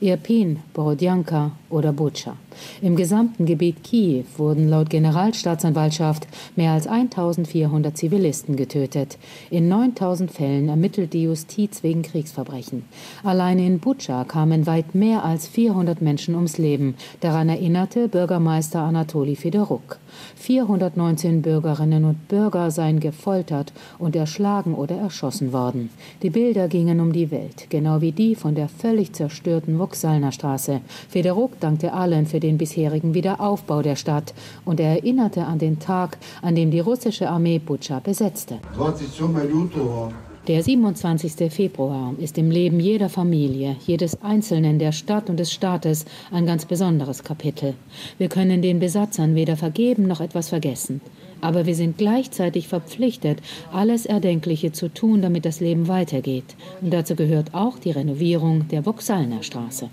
Irpin, 0.00 0.60
Borodjanka 0.74 1.50
oder 1.70 1.92
Butscha. 1.92 2.36
Im 2.80 2.94
gesamten 2.94 3.46
Gebiet 3.46 3.82
Kiew 3.82 4.24
wurden 4.36 4.68
laut 4.68 4.90
Generalstaatsanwaltschaft 4.90 6.28
mehr 6.54 6.70
als 6.70 6.86
1400 6.86 7.96
Zivilisten 7.96 8.54
getötet. 8.54 9.18
In 9.50 9.66
9000 9.68 10.30
Fällen 10.30 10.68
ermittelt 10.68 11.14
die 11.14 11.24
Justiz 11.24 11.82
wegen 11.82 12.02
Kriegsverbrechen. 12.02 12.84
Alleine 13.24 13.66
in 13.66 13.80
Butscha 13.80 14.22
kamen 14.22 14.68
weit 14.68 14.94
mehr 14.94 15.24
als 15.24 15.48
400 15.48 16.00
Menschen 16.00 16.36
ums 16.36 16.58
Leben. 16.58 16.94
Daran 17.18 17.48
erinnerte 17.48 18.06
Bürgermeister 18.06 18.82
Anatoli 18.82 19.34
Fedoruk. 19.34 19.98
419 20.36 21.42
Bürgerinnen 21.42 22.04
und 22.04 22.28
Bürger 22.28 22.70
seien 22.70 23.00
gefoltert 23.00 23.72
und 23.98 24.14
erschlagen 24.14 24.74
oder 24.74 24.96
erschossen 24.96 25.52
worden. 25.52 25.90
Die 26.22 26.30
Bilder 26.30 26.68
gingen 26.68 27.00
um 27.00 27.12
die 27.12 27.30
Welt, 27.30 27.66
genau 27.70 28.00
wie 28.00 28.12
die 28.12 28.34
von 28.34 28.54
der 28.54 28.68
völlig 28.92 29.14
zerstörten 29.14 29.78
Voksalner 29.78 30.32
Straße. 30.32 30.82
Federuk 31.08 31.58
dankte 31.60 31.94
allen 31.94 32.26
für 32.26 32.40
den 32.40 32.58
bisherigen 32.58 33.14
Wiederaufbau 33.14 33.80
der 33.80 33.96
Stadt 33.96 34.34
und 34.66 34.80
er 34.80 34.90
erinnerte 34.90 35.46
an 35.46 35.58
den 35.58 35.78
Tag, 35.78 36.18
an 36.42 36.54
dem 36.54 36.70
die 36.70 36.80
russische 36.80 37.30
Armee 37.30 37.58
Butscha 37.58 38.00
besetzte. 38.00 38.58
27 38.76 40.14
der 40.48 40.62
27. 40.62 41.52
Februar 41.52 42.14
ist 42.18 42.36
im 42.36 42.50
Leben 42.50 42.80
jeder 42.80 43.08
Familie, 43.08 43.76
jedes 43.86 44.20
Einzelnen 44.22 44.78
der 44.78 44.90
Stadt 44.92 45.30
und 45.30 45.38
des 45.38 45.52
Staates 45.52 46.04
ein 46.32 46.44
ganz 46.44 46.66
besonderes 46.66 47.22
Kapitel. 47.22 47.74
Wir 48.18 48.28
können 48.28 48.60
den 48.60 48.80
Besatzern 48.80 49.36
weder 49.36 49.56
vergeben 49.56 50.08
noch 50.08 50.20
etwas 50.20 50.48
vergessen. 50.48 51.00
Aber 51.42 51.66
wir 51.66 51.74
sind 51.74 51.98
gleichzeitig 51.98 52.68
verpflichtet, 52.68 53.42
alles 53.70 54.06
Erdenkliche 54.06 54.72
zu 54.72 54.88
tun, 54.88 55.20
damit 55.20 55.44
das 55.44 55.60
Leben 55.60 55.88
weitergeht. 55.88 56.56
Und 56.80 56.94
dazu 56.94 57.14
gehört 57.14 57.52
auch 57.52 57.78
die 57.78 57.90
Renovierung 57.90 58.68
der 58.68 58.86
Voksalner 58.86 59.42
Straße. 59.42 59.90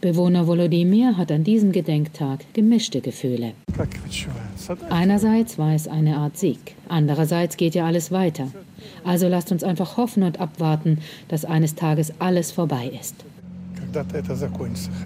Bewohner 0.00 0.46
Volodymyr 0.46 1.16
hat 1.16 1.32
an 1.32 1.44
diesem 1.44 1.72
Gedenktag 1.72 2.44
gemischte 2.52 3.00
Gefühle. 3.00 3.52
Einerseits 4.90 5.56
war 5.56 5.74
es 5.74 5.88
eine 5.88 6.16
Art 6.16 6.36
Sieg, 6.36 6.74
andererseits 6.88 7.56
geht 7.56 7.74
ja 7.74 7.86
alles 7.86 8.12
weiter. 8.12 8.48
Also 9.02 9.28
lasst 9.28 9.50
uns 9.50 9.64
einfach 9.64 9.96
hoffen 9.96 10.22
und 10.22 10.40
abwarten, 10.40 10.98
dass 11.28 11.46
eines 11.46 11.74
Tages 11.74 12.12
alles 12.18 12.52
vorbei 12.52 12.92
ist. 13.00 13.24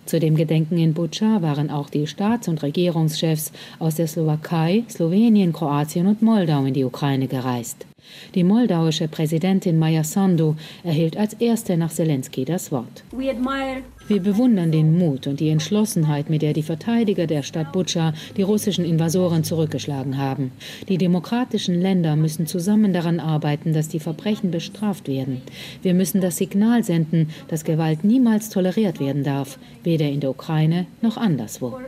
Zu 0.07 0.21
dem 0.21 0.37
Gedenken 0.37 0.79
in 0.79 0.95
Butscha 0.95 1.43
waren 1.43 1.71
auch 1.71 1.91
die 1.91 2.07
Staats- 2.07 2.49
und 2.49 2.63
Regierungschefs 2.63 3.53
aus 3.79 3.97
der 3.97 4.07
Slowakei, 4.07 4.85
Slowenien, 4.89 5.53
Kroatien 5.53 6.07
und 6.07 6.23
Moldau 6.23 6.65
in 6.65 6.75
die 6.75 6.85
Ukraine 6.85 7.29
gereist. 7.29 7.87
Die 8.35 8.45
moldauische 8.45 9.09
Präsidentin 9.09 9.79
Maja 9.79 10.05
Sandu 10.05 10.55
erhielt 10.85 11.17
als 11.17 11.35
erste 11.35 11.77
nach 11.77 11.91
Zelensky 11.91 12.45
das 12.45 12.71
Wort. 12.73 13.05
Wir 14.09 14.23
bewundern 14.23 14.73
den 14.73 14.97
Mut 14.97 15.27
und 15.27 15.39
die 15.39 15.51
Entschlossenheit, 15.51 16.31
mit 16.31 16.41
der 16.41 16.55
die 16.55 16.63
Verteidiger 16.63 17.27
der 17.27 17.43
Stadt 17.43 17.73
Butscha 17.73 18.15
die 18.37 18.43
russischen 18.43 18.85
Invasoren 18.85 19.45
zurückgeschlagen 19.45 20.17
haben. 20.17 20.53
Die 20.89 20.97
demokratischen 20.97 21.81
Länder 21.81 22.17
müssen 22.17 22.47
zusammen 22.47 22.95
daran 22.95 23.21
arbeiten, 23.21 23.75
dass 23.75 23.89
die 23.89 24.01
Verbrechen 24.01 24.51
bestraft 24.51 25.09
werden. 25.09 25.43
Wir 25.83 25.93
müssen 25.93 26.21
das 26.23 26.39
Signal 26.39 26.85
senden, 26.85 27.29
dass 27.49 27.65
Gewalt 27.65 28.03
niemals 28.03 28.49
toleriert 28.49 28.99
werden 28.99 29.25
darf, 29.25 29.59
weder 29.83 30.07
in 30.07 30.21
der 30.21 30.31
Ukraine 30.31 30.87
noch 31.03 31.19
anderswo. 31.19 31.79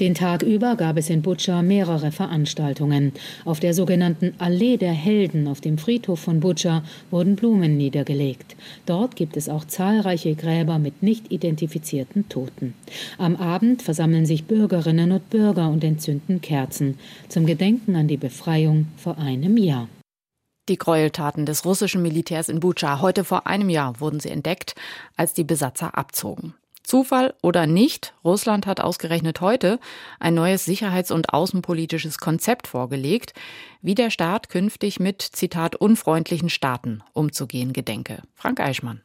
Den 0.00 0.14
Tag 0.14 0.42
über 0.42 0.76
gab 0.76 0.96
es 0.96 1.10
in 1.10 1.20
Butscha 1.20 1.60
mehrere 1.60 2.10
Veranstaltungen. 2.10 3.12
Auf 3.44 3.60
der 3.60 3.74
sogenannten 3.74 4.32
Allee 4.38 4.78
der 4.78 4.94
Helden 4.94 5.46
auf 5.46 5.60
dem 5.60 5.76
Friedhof 5.76 6.20
von 6.20 6.40
Butscha 6.40 6.82
wurden 7.10 7.36
Blumen 7.36 7.76
niedergelegt. 7.76 8.56
Dort 8.86 9.14
gibt 9.14 9.36
es 9.36 9.50
auch 9.50 9.66
zahlreiche 9.66 10.34
Gräber 10.36 10.78
mit 10.78 11.02
nicht 11.02 11.30
identifizierten 11.30 12.26
Toten. 12.30 12.72
Am 13.18 13.36
Abend 13.36 13.82
versammeln 13.82 14.24
sich 14.24 14.44
Bürgerinnen 14.44 15.12
und 15.12 15.28
Bürger 15.28 15.68
und 15.68 15.84
entzünden 15.84 16.40
Kerzen 16.40 16.98
zum 17.28 17.44
Gedenken 17.44 17.94
an 17.94 18.08
die 18.08 18.16
Befreiung 18.16 18.86
vor 18.96 19.18
einem 19.18 19.58
Jahr. 19.58 19.86
Die 20.70 20.78
Gräueltaten 20.78 21.44
des 21.44 21.66
russischen 21.66 22.00
Militärs 22.00 22.48
in 22.48 22.60
Bucha 22.60 23.02
heute 23.02 23.22
vor 23.22 23.46
einem 23.46 23.68
Jahr 23.68 24.00
wurden 24.00 24.20
sie 24.20 24.30
entdeckt, 24.30 24.74
als 25.16 25.34
die 25.34 25.44
Besatzer 25.44 25.98
abzogen. 25.98 26.54
Zufall 26.90 27.34
oder 27.40 27.68
nicht, 27.68 28.14
Russland 28.24 28.66
hat 28.66 28.80
ausgerechnet 28.80 29.40
heute 29.40 29.78
ein 30.18 30.34
neues 30.34 30.64
sicherheits- 30.64 31.12
und 31.12 31.32
außenpolitisches 31.32 32.18
Konzept 32.18 32.66
vorgelegt, 32.66 33.32
wie 33.80 33.94
der 33.94 34.10
Staat 34.10 34.48
künftig 34.48 34.98
mit, 34.98 35.22
Zitat, 35.22 35.76
unfreundlichen 35.76 36.50
Staaten 36.50 37.04
umzugehen 37.12 37.72
gedenke. 37.72 38.22
Frank 38.34 38.58
Eichmann. 38.58 39.02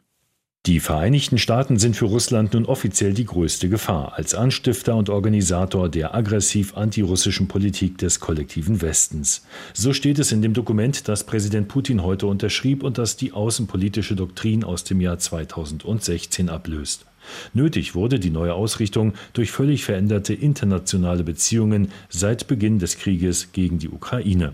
Die 0.65 0.80
Vereinigten 0.80 1.38
Staaten 1.38 1.77
sind 1.77 1.96
für 1.96 2.06
Russland 2.06 2.56
nun 2.56 2.65
offiziell 2.65 3.13
die 3.13 3.25
größte 3.25 3.70
Gefahr 3.70 4.13
als 4.15 4.34
Anstifter 4.34 4.96
und 4.96 5.12
Organisator 5.12 5.88
der 5.88 6.15
aggressiv 6.15 6.75
antirussischen 6.75 7.48
Politik 7.48 8.00
des 8.00 8.20
kollektiven 8.20 8.82
Westens. 8.82 9.46
So 9.75 9.94
steht 9.94 10.18
es 10.18 10.32
in 10.32 10.42
dem 10.42 10.56
Dokument, 10.56 11.08
das 11.08 11.24
Präsident 11.24 11.68
Putin 11.68 12.01
heute 12.01 12.25
unterschrieb 12.25 12.82
und 12.82 12.98
das 12.98 13.15
die 13.15 13.32
außenpolitische 13.32 14.15
Doktrin 14.15 14.63
aus 14.63 14.86
dem 14.86 15.01
Jahr 15.01 15.20
2016 15.20 16.50
ablöst. 16.50 17.06
Nötig 17.53 17.96
wurde 17.96 18.20
die 18.20 18.29
neue 18.29 18.53
Ausrichtung 18.53 19.13
durch 19.34 19.51
völlig 19.51 19.84
veränderte 19.84 20.34
internationale 20.34 21.24
Beziehungen 21.24 21.91
seit 22.10 22.48
Beginn 22.48 22.79
des 22.79 22.98
Krieges 22.98 23.51
gegen 23.51 23.79
die 23.79 23.89
Ukraine. 23.89 24.53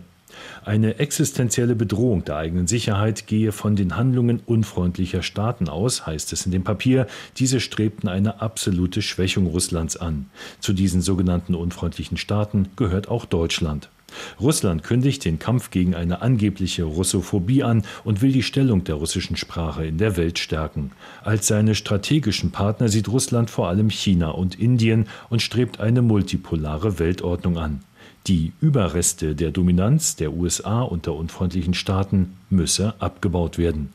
Eine 0.63 0.99
existenzielle 0.99 1.75
Bedrohung 1.75 2.23
der 2.23 2.37
eigenen 2.37 2.67
Sicherheit 2.67 3.27
gehe 3.27 3.51
von 3.51 3.75
den 3.75 3.95
Handlungen 3.97 4.41
unfreundlicher 4.45 5.23
Staaten 5.23 5.69
aus, 5.69 6.05
heißt 6.05 6.33
es 6.33 6.45
in 6.45 6.51
dem 6.51 6.63
Papier. 6.63 7.07
Diese 7.37 7.59
strebten 7.59 8.07
eine 8.07 8.41
absolute 8.41 9.01
Schwächung 9.01 9.47
Russlands 9.47 9.97
an. 9.97 10.27
Zu 10.59 10.73
diesen 10.73 11.01
sogenannten 11.01 11.55
unfreundlichen 11.55 12.17
Staaten 12.17 12.69
gehört 12.75 13.09
auch 13.09 13.25
Deutschland. 13.25 13.89
Russland 14.39 14.83
kündigt 14.83 15.25
den 15.25 15.39
Kampf 15.39 15.71
gegen 15.71 15.95
eine 15.95 16.21
angebliche 16.21 16.83
Russophobie 16.83 17.63
an 17.63 17.83
und 18.03 18.21
will 18.21 18.31
die 18.31 18.43
Stellung 18.43 18.83
der 18.83 18.95
russischen 18.95 19.35
Sprache 19.35 19.85
in 19.85 19.97
der 19.97 20.17
Welt 20.17 20.39
stärken. 20.39 20.91
Als 21.23 21.47
seine 21.47 21.75
strategischen 21.75 22.51
Partner 22.51 22.89
sieht 22.89 23.07
Russland 23.07 23.49
vor 23.49 23.67
allem 23.67 23.89
China 23.89 24.29
und 24.29 24.59
Indien 24.59 25.07
und 25.29 25.41
strebt 25.41 25.79
eine 25.79 26.01
multipolare 26.01 26.99
Weltordnung 26.99 27.57
an. 27.57 27.81
Die 28.27 28.53
Überreste 28.61 29.35
der 29.35 29.51
Dominanz 29.51 30.15
der 30.15 30.33
USA 30.33 30.81
unter 30.81 31.15
unfreundlichen 31.15 31.73
Staaten 31.73 32.37
müsse 32.49 32.93
abgebaut 32.99 33.57
werden. 33.57 33.93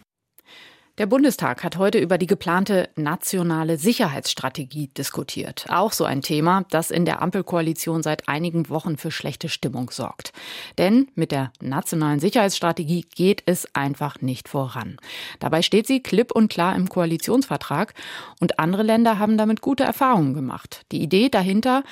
Der 0.98 1.04
Bundestag 1.04 1.62
hat 1.62 1.76
heute 1.76 1.98
über 1.98 2.16
die 2.16 2.26
geplante 2.26 2.88
nationale 2.96 3.76
Sicherheitsstrategie 3.76 4.86
diskutiert. 4.88 5.66
Auch 5.68 5.92
so 5.92 6.06
ein 6.06 6.22
Thema, 6.22 6.64
das 6.70 6.90
in 6.90 7.04
der 7.04 7.20
Ampelkoalition 7.20 8.02
seit 8.02 8.30
einigen 8.30 8.70
Wochen 8.70 8.96
für 8.96 9.10
schlechte 9.10 9.50
Stimmung 9.50 9.90
sorgt. 9.90 10.32
Denn 10.78 11.08
mit 11.14 11.32
der 11.32 11.52
nationalen 11.60 12.18
Sicherheitsstrategie 12.18 13.04
geht 13.14 13.42
es 13.44 13.68
einfach 13.74 14.22
nicht 14.22 14.48
voran. 14.48 14.96
Dabei 15.38 15.60
steht 15.60 15.86
sie 15.86 16.02
klipp 16.02 16.32
und 16.32 16.48
klar 16.48 16.74
im 16.74 16.88
Koalitionsvertrag 16.88 17.92
und 18.40 18.58
andere 18.58 18.82
Länder 18.82 19.18
haben 19.18 19.36
damit 19.36 19.60
gute 19.60 19.84
Erfahrungen 19.84 20.32
gemacht. 20.32 20.86
Die 20.92 21.02
Idee 21.02 21.28
dahinter, 21.28 21.84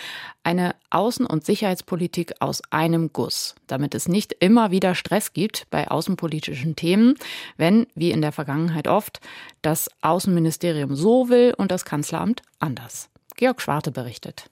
eine 0.45 0.75
Außen- 0.91 1.27
und 1.27 1.45
Sicherheitspolitik 1.45 2.37
aus 2.41 2.63
einem 2.71 3.13
Guss, 3.13 3.55
damit 3.67 3.95
es 3.95 4.09
nicht 4.09 4.35
immer 4.41 4.71
wieder 4.71 4.95
Stress 4.95 5.33
gibt 5.33 5.67
bei 5.71 5.91
außenpolitischen 5.91 6.77
Themen, 6.77 7.15
wenn, 7.57 7.87
wie 7.95 8.11
in 8.11 8.23
der 8.23 8.33
Vergangenheit 8.33 8.89
oft, 8.89 9.21
das 9.63 9.89
Außenministerium 10.01 10.95
so 10.95 11.29
will 11.29 11.55
und 11.57 11.71
das 11.71 11.85
Kanzleramt 11.85 12.43
anders. 12.59 13.09
Georg 13.37 13.61
Schwarte 13.61 13.91
berichtet. 13.91 14.51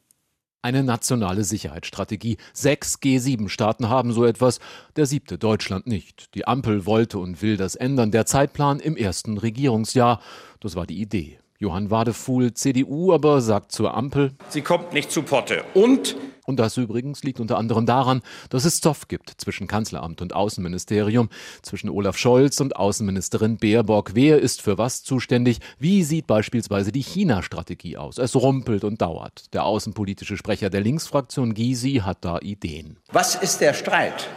Eine 0.65 0.85
nationale 0.85 1.43
Sicherheitsstrategie. 1.43 2.37
Sechs 2.53 3.01
G7-Staaten 3.03 3.89
haben 3.89 4.13
so 4.13 4.25
etwas, 4.25 4.61
der 4.95 5.07
siebte 5.07 5.37
Deutschland 5.37 5.89
nicht. 5.89 6.33
Die 6.37 6.47
Ampel 6.47 6.87
wollte 6.87 7.19
und 7.19 7.43
will 7.43 7.57
das 7.57 7.75
ändern. 7.75 8.13
Der 8.13 8.27
Zeitplan 8.27 8.79
im 8.79 8.97
ersten 8.97 9.39
Regierungsjahr. 9.39 10.21
Das 10.61 10.77
war 10.77 10.87
die 10.87 11.01
Idee. 11.01 11.41
Johann 11.59 11.91
Wadefuhl, 11.91 12.55
CDU, 12.55 13.13
aber 13.13 13.41
sagt 13.41 13.73
zur 13.73 13.95
Ampel. 13.95 14.33
Sie 14.51 14.63
kommt 14.63 14.93
nicht 14.93 15.11
zu 15.11 15.23
Potte. 15.23 15.65
Und 15.75 16.17
und 16.47 16.59
das 16.59 16.77
übrigens 16.77 17.23
liegt 17.23 17.41
unter 17.41 17.59
anderem 17.59 17.87
daran, 17.87 18.23
dass 18.51 18.65
es 18.65 18.81
Zoff 18.81 19.09
gibt 19.09 19.33
zwischen 19.37 19.67
Kanzleramt 19.67 20.21
und 20.21 20.35
Außenministerium, 20.35 21.29
zwischen 21.63 21.89
Olaf 21.89 22.17
Scholz 22.19 22.61
und 22.61 22.77
Außenministerin 22.77 23.59
Baerbock. 23.59 24.13
Wer 24.15 24.41
ist 24.41 24.63
für 24.63 24.79
was 24.79 25.03
zuständig? 25.05 25.59
Wie 25.79 26.03
sieht 26.03 26.27
beispielsweise 26.27 26.93
die 26.93 27.03
China-Strategie 27.03 27.97
aus? 27.97 28.19
Es 28.19 28.35
rumpelt 28.35 28.85
und 28.85 29.01
dauert. 29.01 29.53
Der 29.55 29.65
außenpolitische 29.65 30.37
Sprecher 30.37 30.71
der 30.71 30.81
Linksfraktion 30.81 31.55
Gysi 31.55 32.03
hat 32.05 32.19
da 32.25 32.39
Ideen. 32.39 32.97
Was 33.13 33.35
ist 33.37 33.61
der 33.61 33.75
Streit? 33.75 34.29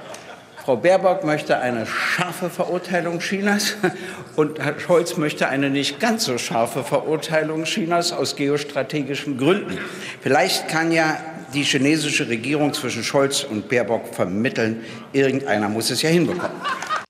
Frau 0.65 0.77
Baerbock 0.77 1.23
möchte 1.23 1.59
eine 1.59 1.85
scharfe 1.85 2.49
Verurteilung 2.49 3.19
Chinas 3.19 3.75
und 4.35 4.57
Herr 4.57 4.79
Scholz 4.79 5.15
möchte 5.15 5.47
eine 5.47 5.69
nicht 5.69 5.99
ganz 5.99 6.25
so 6.25 6.39
scharfe 6.39 6.83
Verurteilung 6.83 7.65
Chinas 7.65 8.11
aus 8.11 8.35
geostrategischen 8.35 9.37
Gründen. 9.37 9.77
Vielleicht 10.21 10.67
kann 10.67 10.91
ja 10.91 11.17
die 11.53 11.63
chinesische 11.63 12.27
Regierung 12.27 12.73
zwischen 12.73 13.03
Scholz 13.03 13.43
und 13.43 13.69
Baerbock 13.69 14.13
vermitteln. 14.13 14.81
Irgendeiner 15.13 15.69
muss 15.69 15.89
es 15.89 16.01
ja 16.01 16.09
hinbekommen. 16.09 16.57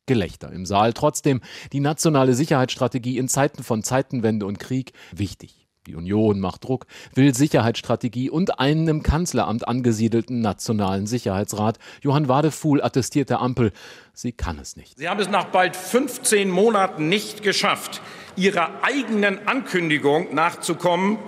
Gelächter 0.06 0.52
im 0.52 0.66
Saal. 0.66 0.94
Trotzdem 0.94 1.42
die 1.74 1.80
nationale 1.80 2.34
Sicherheitsstrategie 2.34 3.18
in 3.18 3.28
Zeiten 3.28 3.64
von 3.64 3.84
Zeitenwende 3.84 4.46
und 4.46 4.60
Krieg 4.60 4.92
wichtig. 5.12 5.66
Die 5.88 5.96
Union 5.96 6.40
macht 6.40 6.64
Druck, 6.64 6.88
will 7.14 7.36
Sicherheitsstrategie 7.36 8.32
und 8.32 8.60
einen 8.60 8.88
im 8.88 9.04
Kanzleramt 9.04 9.68
angesiedelten 9.68 10.40
Nationalen 10.42 11.06
Sicherheitsrat. 11.06 11.78
Johann 12.02 12.28
Wadefuhl 12.28 12.82
attestiert 12.82 13.30
der 13.30 13.40
Ampel, 13.40 13.72
sie 14.12 14.32
kann 14.32 14.58
es 14.58 14.78
nicht. 14.78 14.98
Sie 14.98 15.08
haben 15.08 15.20
es 15.20 15.30
nach 15.30 15.46
bald 15.46 15.76
15 15.76 16.50
Monaten 16.50 17.08
nicht 17.08 17.44
geschafft, 17.44 18.02
Ihrer 18.36 18.84
eigenen 18.84 19.48
Ankündigung 19.48 20.34
nachzukommen, 20.34 21.20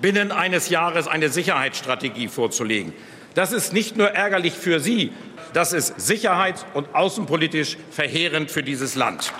binnen 0.00 0.32
eines 0.32 0.68
Jahres 0.68 1.06
eine 1.08 1.28
Sicherheitsstrategie 1.28 2.28
vorzulegen. 2.28 2.92
Das 3.34 3.52
ist 3.52 3.72
nicht 3.72 3.96
nur 3.96 4.10
ärgerlich 4.10 4.54
für 4.54 4.80
Sie, 4.80 5.12
das 5.52 5.72
ist 5.72 6.00
sicherheits- 6.00 6.66
und 6.74 6.94
außenpolitisch 6.94 7.76
verheerend 7.90 8.50
für 8.50 8.62
dieses 8.62 8.94
Land 8.94 9.32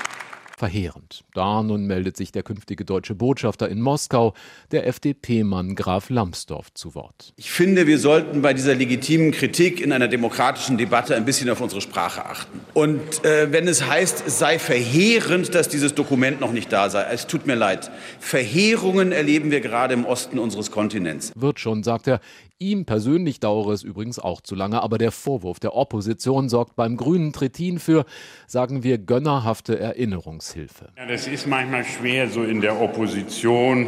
verheerend. 0.61 1.25
Da 1.33 1.63
nun 1.63 1.87
meldet 1.87 2.19
sich 2.19 2.33
der 2.33 2.43
künftige 2.43 2.85
deutsche 2.85 3.15
Botschafter 3.15 3.69
in 3.71 3.81
Moskau, 3.81 4.35
der 4.73 4.87
FDP-Mann 4.87 5.75
Graf 5.75 6.11
Lambsdorff, 6.11 6.73
zu 6.75 6.95
Wort. 6.95 7.33
Ich 7.37 7.51
finde, 7.51 7.87
wir 7.87 7.99
sollten 7.99 8.43
bei 8.43 8.53
dieser 8.53 8.75
legitimen 8.75 9.31
Kritik 9.33 9.81
in 9.81 9.91
einer 9.91 10.07
demokratischen 10.07 10.77
Debatte 10.77 11.17
ein 11.17 11.25
bisschen 11.25 11.49
auf 11.49 11.63
unsere 11.63 11.81
Sprache 11.81 12.27
achten. 12.27 12.61
Und 12.75 13.25
äh, 13.25 13.51
wenn 13.51 13.67
es 13.67 13.87
heißt, 13.87 14.25
es 14.27 14.39
sei 14.39 14.59
verheerend, 14.59 15.55
dass 15.55 15.71
dieses 15.71 15.95
Dokument 15.95 16.41
noch 16.41 16.53
nicht 16.53 16.71
da 16.71 16.91
sei, 16.91 17.05
es 17.11 17.27
tut 17.27 17.47
mir 17.47 17.55
leid. 17.55 17.91
Verheerungen 18.21 19.13
erleben 19.13 19.51
wir 19.51 19.63
gerade 19.63 19.95
im 19.95 20.05
Osten 20.05 20.39
unseres 20.39 20.71
Kontinents. 20.71 21.33
Wird 21.35 21.59
schon, 21.59 21.83
sagt 21.83 22.07
er. 22.07 22.21
Ihm 22.63 22.85
persönlich 22.85 23.41
dauere 23.41 23.73
es 23.73 23.83
übrigens 23.83 24.19
auch 24.19 24.43
zu 24.43 24.55
lange, 24.55 24.83
aber 24.83 24.99
der 24.99 25.13
Vorwurf 25.13 25.61
der 25.61 25.75
Opposition 25.75 26.51
sorgt 26.51 26.77
beim 26.77 26.99
grünen 26.99 27.33
Trittin 27.33 27.79
für, 27.79 28.05
sagen 28.47 28.83
wir, 28.83 28.99
gönnerhafte 28.99 29.79
Erinnerungshilfe. 30.51 30.89
Ja, 30.97 31.07
das 31.07 31.27
ist 31.27 31.47
manchmal 31.47 31.85
schwer 31.85 32.29
so 32.29 32.43
in 32.43 32.61
der 32.61 32.81
Opposition, 32.81 33.87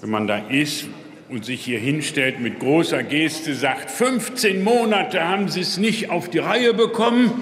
wenn 0.00 0.10
man 0.10 0.26
da 0.26 0.38
ist 0.48 0.86
und 1.28 1.44
sich 1.44 1.64
hier 1.64 1.78
hinstellt 1.78 2.40
mit 2.40 2.58
großer 2.58 3.02
Geste, 3.02 3.54
sagt, 3.54 3.90
15 3.90 4.64
Monate 4.64 5.26
haben 5.26 5.48
Sie 5.48 5.60
es 5.60 5.78
nicht 5.78 6.10
auf 6.10 6.28
die 6.28 6.38
Reihe 6.38 6.74
bekommen 6.74 7.32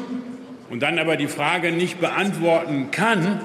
und 0.71 0.83
dann 0.83 0.99
aber 0.99 1.17
die 1.17 1.29
Frage 1.29 1.73
nicht 1.73 2.01
beantworten 2.01 2.91
kann, 2.91 3.41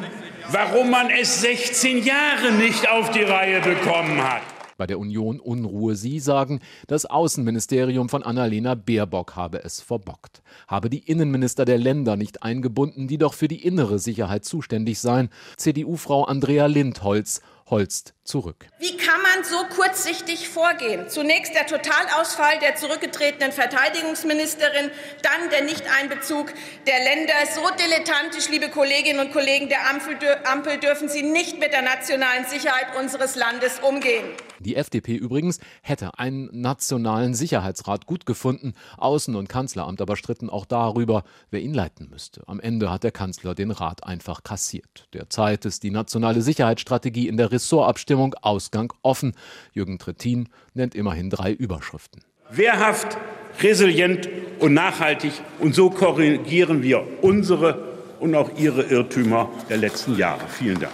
warum 0.51 0.89
man 0.89 1.09
es 1.09 1.41
16 1.41 2.03
Jahre 2.03 2.51
nicht 2.59 2.89
auf 2.89 3.11
die 3.11 3.23
Reihe 3.23 3.61
bekommen 3.61 4.21
hat 4.21 4.52
bei 4.83 4.87
der 4.87 4.99
Union 4.99 5.39
Unruhe. 5.39 5.95
Sie 5.95 6.19
sagen, 6.19 6.59
das 6.87 7.05
Außenministerium 7.05 8.09
von 8.09 8.21
Annalena 8.21 8.75
Baerbock 8.75 9.37
habe 9.37 9.63
es 9.63 9.79
verbockt, 9.79 10.41
habe 10.67 10.89
die 10.89 10.99
Innenminister 11.09 11.63
der 11.63 11.77
Länder 11.77 12.17
nicht 12.17 12.43
eingebunden, 12.43 13.07
die 13.07 13.17
doch 13.17 13.33
für 13.33 13.47
die 13.47 13.63
innere 13.63 13.97
Sicherheit 13.97 14.43
zuständig 14.43 14.99
seien. 14.99 15.29
CDU-Frau 15.55 16.25
Andrea 16.25 16.65
Lindholz 16.65 17.39
holzt 17.69 18.13
zurück. 18.23 18.67
Wie 18.79 18.95
kann 18.97 19.21
man 19.21 19.43
so 19.43 19.57
kurzsichtig 19.75 20.47
vorgehen? 20.47 21.09
Zunächst 21.09 21.53
der 21.53 21.67
Totalausfall 21.67 22.59
der 22.59 22.75
zurückgetretenen 22.75 23.51
Verteidigungsministerin, 23.51 24.91
dann 25.21 25.49
der 25.51 25.63
Nichteinbezug 25.63 26.53
der 26.87 27.03
Länder. 27.03 27.33
So 27.53 27.61
dilettantisch, 27.83 28.49
liebe 28.49 28.69
Kolleginnen 28.69 29.19
und 29.19 29.33
Kollegen 29.33 29.67
der 29.67 29.89
Ampel, 29.89 30.77
dürfen 30.77 31.09
Sie 31.09 31.23
nicht 31.23 31.59
mit 31.59 31.73
der 31.73 31.81
nationalen 31.81 32.45
Sicherheit 32.45 32.95
unseres 32.97 33.35
Landes 33.35 33.79
umgehen. 33.79 34.25
Die 34.59 34.77
FDP 34.77 35.15
übrigens 35.15 35.59
hätte 35.81 36.17
einen 36.17 36.49
nationalen 36.53 37.33
Sicherheitsrat 37.33 38.05
gut 38.05 38.25
gefunden. 38.25 38.73
Außen- 38.97 39.35
und 39.35 39.49
Kanzleramt 39.49 39.99
aber 40.01 40.15
stritten 40.15 40.49
auch 40.49 40.65
darüber, 40.65 41.25
wer 41.51 41.59
ihn 41.59 41.73
leiten 41.73 42.09
müsste. 42.09 42.43
Am 42.47 42.61
Ende 42.61 42.89
hat 42.89 43.03
der 43.03 43.11
Kanzler 43.11 43.55
den 43.55 43.71
Rat 43.71 44.05
einfach 44.05 44.43
kassiert. 44.43 45.09
Derzeit 45.13 45.65
ist 45.65 45.83
die 45.83 45.91
nationale 45.91 46.41
Sicherheitsstrategie 46.41 47.27
in 47.27 47.35
der 47.35 47.51
Ressortabstimmung 47.51 48.12
Ausgang 48.41 48.93
offen. 49.01 49.33
Jürgen 49.73 49.99
Trittin 49.99 50.49
nennt 50.73 50.95
immerhin 50.95 51.29
drei 51.29 51.51
Überschriften. 51.51 52.23
Wehrhaft, 52.49 53.17
resilient 53.61 54.29
und 54.59 54.73
nachhaltig. 54.73 55.33
Und 55.59 55.75
so 55.75 55.89
korrigieren 55.89 56.83
wir 56.83 57.03
unsere 57.21 57.93
und 58.19 58.35
auch 58.35 58.51
Ihre 58.57 58.83
Irrtümer 58.83 59.49
der 59.69 59.77
letzten 59.77 60.15
Jahre. 60.15 60.47
Vielen 60.47 60.79
Dank. 60.79 60.93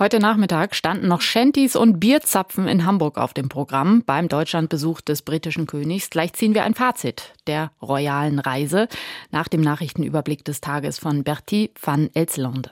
Heute 0.00 0.18
Nachmittag 0.18 0.74
standen 0.74 1.08
noch 1.08 1.20
Shanties 1.20 1.76
und 1.76 2.00
Bierzapfen 2.00 2.68
in 2.68 2.86
Hamburg 2.86 3.18
auf 3.18 3.34
dem 3.34 3.50
Programm 3.50 4.02
beim 4.06 4.28
Deutschlandbesuch 4.28 5.02
des 5.02 5.20
britischen 5.20 5.66
Königs. 5.66 6.08
Gleich 6.08 6.32
ziehen 6.32 6.54
wir 6.54 6.64
ein 6.64 6.72
Fazit 6.72 7.34
der 7.46 7.70
royalen 7.82 8.38
Reise 8.38 8.88
nach 9.30 9.48
dem 9.48 9.60
Nachrichtenüberblick 9.60 10.42
des 10.42 10.62
Tages 10.62 10.98
von 10.98 11.22
Bertie 11.22 11.70
van 11.82 12.08
Elslande. 12.14 12.70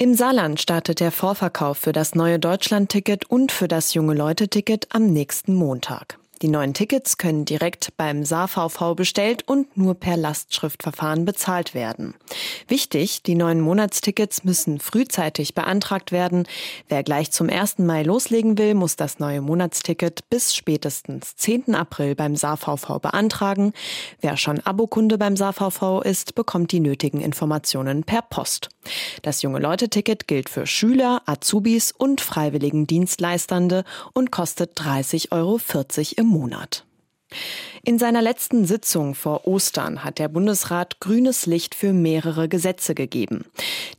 Im 0.00 0.14
Saarland 0.14 0.60
startet 0.60 1.00
der 1.00 1.10
Vorverkauf 1.10 1.76
für 1.76 1.90
das 1.90 2.14
neue 2.14 2.38
Deutschland-Ticket 2.38 3.28
und 3.28 3.50
für 3.50 3.66
das 3.66 3.94
junge 3.94 4.14
Leute-Ticket 4.14 4.86
am 4.90 5.12
nächsten 5.12 5.56
Montag. 5.56 6.20
Die 6.40 6.46
neuen 6.46 6.72
Tickets 6.72 7.18
können 7.18 7.44
direkt 7.44 7.96
beim 7.96 8.24
SaVV 8.24 8.94
bestellt 8.94 9.42
und 9.48 9.76
nur 9.76 9.96
per 9.96 10.16
Lastschriftverfahren 10.16 11.24
bezahlt 11.24 11.74
werden. 11.74 12.14
Wichtig, 12.68 13.22
die 13.22 13.34
neuen 13.34 13.62
Monatstickets 13.62 14.44
müssen 14.44 14.78
frühzeitig 14.78 15.54
beantragt 15.54 16.12
werden. 16.12 16.46
Wer 16.86 17.02
gleich 17.02 17.30
zum 17.30 17.48
1. 17.48 17.78
Mai 17.78 18.02
loslegen 18.02 18.58
will, 18.58 18.74
muss 18.74 18.96
das 18.96 19.18
neue 19.18 19.40
Monatsticket 19.40 20.28
bis 20.28 20.54
spätestens 20.54 21.34
10. 21.36 21.74
April 21.74 22.14
beim 22.14 22.36
SaVV 22.36 22.98
beantragen. 23.00 23.72
Wer 24.20 24.36
schon 24.36 24.60
Abokunde 24.60 25.16
beim 25.16 25.34
SaVV 25.34 26.02
ist, 26.04 26.34
bekommt 26.34 26.70
die 26.72 26.80
nötigen 26.80 27.22
Informationen 27.22 28.04
per 28.04 28.20
Post. 28.20 28.68
Das 29.22 29.40
junge 29.40 29.60
Leute-Ticket 29.60 30.28
gilt 30.28 30.50
für 30.50 30.66
Schüler, 30.66 31.22
Azubis 31.24 31.92
und 31.92 32.20
freiwilligen 32.20 32.86
Dienstleisternde 32.86 33.84
und 34.12 34.30
kostet 34.30 34.78
30,40 34.78 35.32
Euro 35.32 35.58
im 36.16 36.26
Monat. 36.26 36.84
In 37.84 37.98
seiner 37.98 38.22
letzten 38.22 38.66
Sitzung 38.66 39.14
vor 39.14 39.46
Ostern 39.46 40.04
hat 40.04 40.18
der 40.18 40.28
Bundesrat 40.28 41.00
grünes 41.00 41.46
Licht 41.46 41.74
für 41.74 41.92
mehrere 41.92 42.48
Gesetze 42.48 42.94
gegeben. 42.94 43.44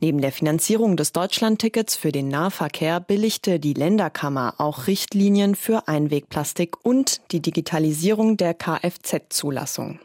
Neben 0.00 0.20
der 0.20 0.32
Finanzierung 0.32 0.96
des 0.96 1.12
Deutschlandtickets 1.12 1.96
für 1.96 2.12
den 2.12 2.28
Nahverkehr 2.28 3.00
billigte 3.00 3.58
die 3.58 3.74
Länderkammer 3.74 4.54
auch 4.58 4.86
Richtlinien 4.86 5.54
für 5.54 5.88
Einwegplastik 5.88 6.84
und 6.84 7.20
die 7.32 7.40
Digitalisierung 7.40 8.36
der 8.36 8.54
Kfz-Zulassung. 8.54 9.98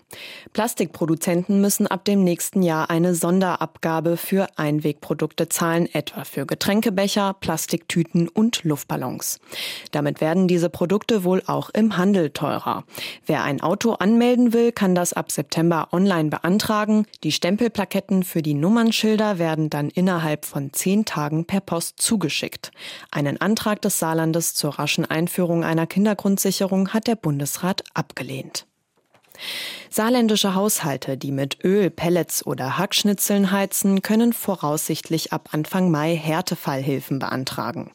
Plastikproduzenten 0.53 1.59
müssen 1.59 1.87
ab 1.87 2.05
dem 2.05 2.23
nächsten 2.23 2.63
Jahr 2.63 2.89
eine 2.89 3.15
Sonderabgabe 3.15 4.15
für 4.15 4.47
Einwegprodukte 4.57 5.49
zahlen, 5.49 5.93
etwa 5.93 6.23
für 6.23 6.45
Getränkebecher, 6.45 7.35
Plastiktüten 7.39 8.29
und 8.29 8.63
Luftballons. 8.63 9.39
Damit 9.91 10.21
werden 10.21 10.47
diese 10.47 10.69
Produkte 10.69 11.23
wohl 11.23 11.43
auch 11.47 11.69
im 11.71 11.97
Handel 11.97 12.29
teurer. 12.29 12.85
Wer 13.25 13.43
ein 13.43 13.61
Auto 13.65 13.93
anmelden 13.93 14.53
will, 14.53 14.71
kann 14.71 14.93
das 14.93 15.11
ab 15.11 15.31
September 15.31 15.89
online 15.91 16.29
beantragen. 16.29 17.05
Die 17.23 17.31
Stempelplaketten 17.31 18.23
für 18.23 18.41
die 18.41 18.53
Nummernschilder 18.53 19.39
werden 19.39 19.71
dann 19.71 19.89
innerhalb 19.89 20.45
von 20.45 20.71
zehn 20.71 21.03
Tagen 21.03 21.45
per 21.45 21.61
Post 21.61 21.99
zugeschickt. 21.99 22.71
Einen 23.11 23.41
Antrag 23.41 23.81
des 23.81 23.97
Saarlandes 23.97 24.53
zur 24.53 24.77
raschen 24.77 25.05
Einführung 25.05 25.63
einer 25.63 25.87
Kindergrundsicherung 25.87 26.93
hat 26.93 27.07
der 27.07 27.15
Bundesrat 27.15 27.83
abgelehnt. 27.93 28.67
Saarländische 29.89 30.55
Haushalte, 30.55 31.17
die 31.17 31.31
mit 31.31 31.63
Öl, 31.63 31.89
Pellets 31.89 32.45
oder 32.45 32.77
Hackschnitzeln 32.77 33.51
heizen, 33.51 34.01
können 34.01 34.33
voraussichtlich 34.33 35.31
ab 35.31 35.49
Anfang 35.53 35.89
Mai 35.89 36.15
Härtefallhilfen 36.15 37.19
beantragen. 37.19 37.91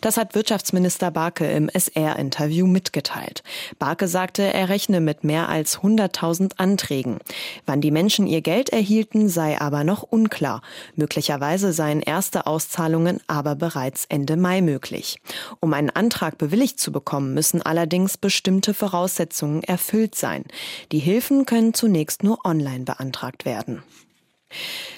Das 0.00 0.16
hat 0.16 0.34
Wirtschaftsminister 0.34 1.10
Barke 1.10 1.50
im 1.50 1.68
SR-Interview 1.68 2.66
mitgeteilt. 2.66 3.42
Barke 3.78 4.08
sagte, 4.08 4.42
er 4.42 4.68
rechne 4.68 5.00
mit 5.00 5.24
mehr 5.24 5.48
als 5.48 5.80
100.000 5.80 6.52
Anträgen. 6.56 7.18
Wann 7.66 7.80
die 7.80 7.90
Menschen 7.90 8.26
ihr 8.26 8.40
Geld 8.40 8.70
erhielten, 8.70 9.28
sei 9.28 9.60
aber 9.60 9.84
noch 9.84 10.02
unklar. 10.02 10.62
Möglicherweise 10.96 11.72
seien 11.72 12.00
erste 12.00 12.46
Auszahlungen 12.46 13.20
aber 13.26 13.56
bereits 13.56 14.06
Ende 14.08 14.36
Mai 14.36 14.62
möglich. 14.62 15.20
Um 15.60 15.74
einen 15.74 15.90
Antrag 15.90 16.38
bewilligt 16.38 16.80
zu 16.80 16.92
bekommen, 16.92 17.34
müssen 17.34 17.62
allerdings 17.62 18.16
bestimmte 18.16 18.74
Voraussetzungen 18.74 19.62
erfüllt 19.62 20.14
sein. 20.14 20.44
Die 20.90 20.98
Hilfen 20.98 21.46
können 21.46 21.74
zunächst 21.74 22.22
nur 22.22 22.44
online 22.44 22.84
beantragt 22.84 23.44
werden. 23.44 23.82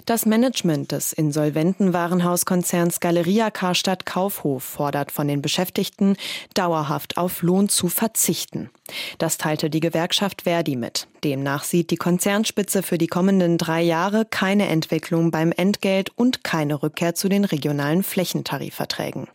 Das 0.07 0.27
Management 0.27 0.93
des 0.93 1.13
insolventen 1.13 1.93
Warenhauskonzerns 1.93 3.01
Galeria 3.01 3.51
Karstadt 3.51 4.05
Kaufhof 4.05 4.63
fordert 4.63 5.11
von 5.11 5.29
den 5.29 5.41
Beschäftigten, 5.41 6.17
dauerhaft 6.55 7.17
auf 7.17 7.43
Lohn 7.43 7.69
zu 7.69 7.89
verzichten. 7.89 8.71
Das 9.19 9.39
teilte 9.39 9.71
die 9.71 9.81
Gewerkschaft 9.81 10.43
Verdi 10.43 10.77
mit. 10.77 11.07
Demnach 11.23 11.65
sieht 11.65 11.91
die 11.91 11.97
Konzernspitze 11.97 12.83
für 12.83 12.99
die 12.99 13.07
kommenden 13.07 13.57
drei 13.57 13.81
Jahre 13.83 14.27
keine 14.27 14.69
Entwicklung 14.69 15.31
beim 15.31 15.53
Entgelt 15.53 16.11
und 16.17 16.45
keine 16.45 16.83
Rückkehr 16.83 17.15
zu 17.15 17.29
den 17.29 17.45
regionalen 17.45 18.03
Flächentarifverträgen. 18.03 19.29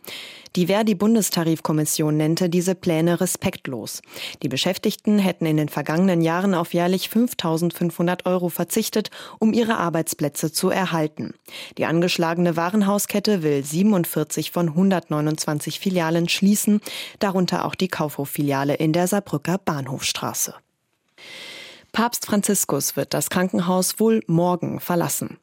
Die 0.56 0.66
Verdi-Bundestarifkommission 0.66 2.16
nannte 2.16 2.48
diese 2.48 2.74
Pläne 2.74 3.20
respektlos. 3.20 4.02
Die 4.42 4.48
Beschäftigten 4.48 5.20
hätten 5.20 5.46
in 5.46 5.56
den 5.56 5.68
vergangenen 5.68 6.22
Jahren 6.22 6.54
auf 6.54 6.74
jährlich 6.74 7.06
5.500 7.06 8.26
Euro 8.26 8.48
verzichtet, 8.48 9.10
um 9.38 9.52
ihre 9.52 9.76
Arbeitsplätze 9.76 10.50
zu 10.50 10.70
erhalten. 10.70 11.34
Die 11.78 11.84
angeschlagene 11.84 12.56
Warenhauskette 12.56 13.44
will 13.44 13.64
47 13.64 14.50
von 14.50 14.70
129 14.70 15.78
Filialen 15.78 16.28
schließen, 16.28 16.80
darunter 17.20 17.64
auch 17.64 17.76
die 17.76 17.88
Kaufhof-Filiale 17.88 18.74
in 18.74 18.92
der 18.92 19.06
Saarbrücker 19.06 19.58
Bahnhofstraße. 19.58 20.54
Papst 21.92 22.26
Franziskus 22.26 22.96
wird 22.96 23.14
das 23.14 23.30
Krankenhaus 23.30 23.98
wohl 23.98 24.22
morgen 24.26 24.80
verlassen. 24.80 25.38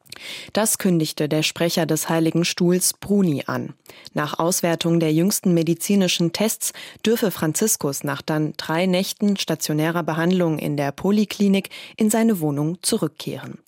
Das 0.52 0.78
kündigte 0.78 1.28
der 1.28 1.42
Sprecher 1.42 1.86
des 1.86 2.08
Heiligen 2.08 2.44
Stuhls 2.44 2.94
Bruni 2.94 3.44
an. 3.46 3.74
Nach 4.14 4.38
Auswertung 4.38 5.00
der 5.00 5.12
jüngsten 5.12 5.54
medizinischen 5.54 6.32
Tests 6.32 6.72
dürfe 7.04 7.30
Franziskus 7.30 8.04
nach 8.04 8.22
dann 8.22 8.54
drei 8.56 8.86
Nächten 8.86 9.36
stationärer 9.36 10.02
Behandlung 10.02 10.58
in 10.58 10.76
der 10.76 10.92
Poliklinik 10.92 11.70
in 11.96 12.10
seine 12.10 12.40
Wohnung 12.40 12.78
zurückkehren. 12.82 13.58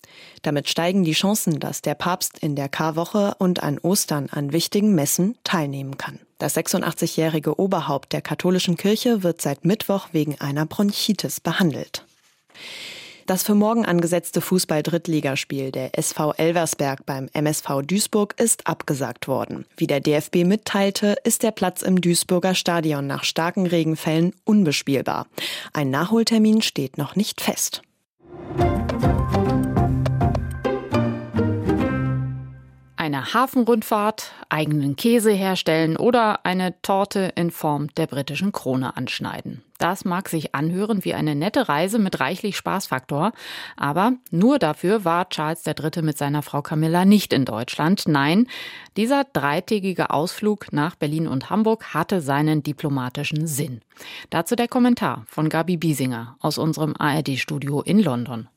Damit 0.41 0.69
steigen 0.69 1.03
die 1.03 1.13
Chancen, 1.13 1.59
dass 1.59 1.81
der 1.81 1.95
Papst 1.95 2.39
in 2.39 2.55
der 2.55 2.67
Karwoche 2.67 3.35
und 3.37 3.63
an 3.63 3.77
Ostern 3.79 4.27
an 4.29 4.51
wichtigen 4.51 4.93
Messen 4.93 5.37
teilnehmen 5.43 5.97
kann. 5.97 6.19
Das 6.37 6.57
86-jährige 6.57 7.59
Oberhaupt 7.59 8.13
der 8.13 8.21
katholischen 8.21 8.75
Kirche 8.75 9.23
wird 9.23 9.41
seit 9.41 9.63
Mittwoch 9.63 10.09
wegen 10.11 10.41
einer 10.41 10.65
Bronchitis 10.65 11.39
behandelt. 11.39 12.03
Das 13.25 13.43
für 13.43 13.55
morgen 13.55 13.85
angesetzte 13.85 14.41
Fußball-Drittligaspiel 14.41 15.71
der 15.71 15.97
SV 15.97 16.33
Elversberg 16.33 17.05
beim 17.05 17.29
MSV 17.33 17.81
Duisburg 17.83 18.35
ist 18.37 18.67
abgesagt 18.67 19.27
worden. 19.27 19.65
Wie 19.77 19.87
der 19.87 19.99
DFB 19.99 20.43
mitteilte, 20.43 21.15
ist 21.23 21.43
der 21.43 21.51
Platz 21.51 21.81
im 21.81 22.01
Duisburger 22.01 22.55
Stadion 22.55 23.07
nach 23.07 23.23
starken 23.23 23.67
Regenfällen 23.67 24.33
unbespielbar. 24.43 25.27
Ein 25.71 25.91
Nachholtermin 25.91 26.61
steht 26.61 26.97
noch 26.97 27.15
nicht 27.15 27.41
fest. 27.41 27.83
Eine 33.13 33.33
Hafenrundfahrt, 33.33 34.31
eigenen 34.47 34.95
Käse 34.95 35.31
herstellen 35.31 35.97
oder 35.97 36.45
eine 36.45 36.81
Torte 36.81 37.33
in 37.35 37.51
Form 37.51 37.93
der 37.95 38.07
britischen 38.07 38.53
Krone 38.53 38.95
anschneiden. 38.95 39.65
Das 39.79 40.05
mag 40.05 40.29
sich 40.29 40.55
anhören 40.55 41.03
wie 41.03 41.13
eine 41.13 41.35
nette 41.35 41.67
Reise 41.67 41.99
mit 41.99 42.21
reichlich 42.21 42.55
Spaßfaktor, 42.55 43.33
aber 43.75 44.13
nur 44.29 44.59
dafür 44.59 45.03
war 45.03 45.27
Charles 45.27 45.67
III. 45.67 46.03
mit 46.03 46.17
seiner 46.17 46.41
Frau 46.41 46.61
Camilla 46.61 47.03
nicht 47.03 47.33
in 47.33 47.43
Deutschland. 47.43 48.03
Nein, 48.07 48.47
dieser 48.95 49.25
dreitägige 49.25 50.11
Ausflug 50.11 50.71
nach 50.71 50.95
Berlin 50.95 51.27
und 51.27 51.49
Hamburg 51.49 51.93
hatte 51.93 52.21
seinen 52.21 52.63
diplomatischen 52.63 53.45
Sinn. 53.45 53.81
Dazu 54.29 54.55
der 54.55 54.69
Kommentar 54.69 55.25
von 55.27 55.49
Gabi 55.49 55.75
Biesinger 55.75 56.37
aus 56.39 56.57
unserem 56.57 56.95
ARD-Studio 56.97 57.81
in 57.81 57.99
London. 57.99 58.47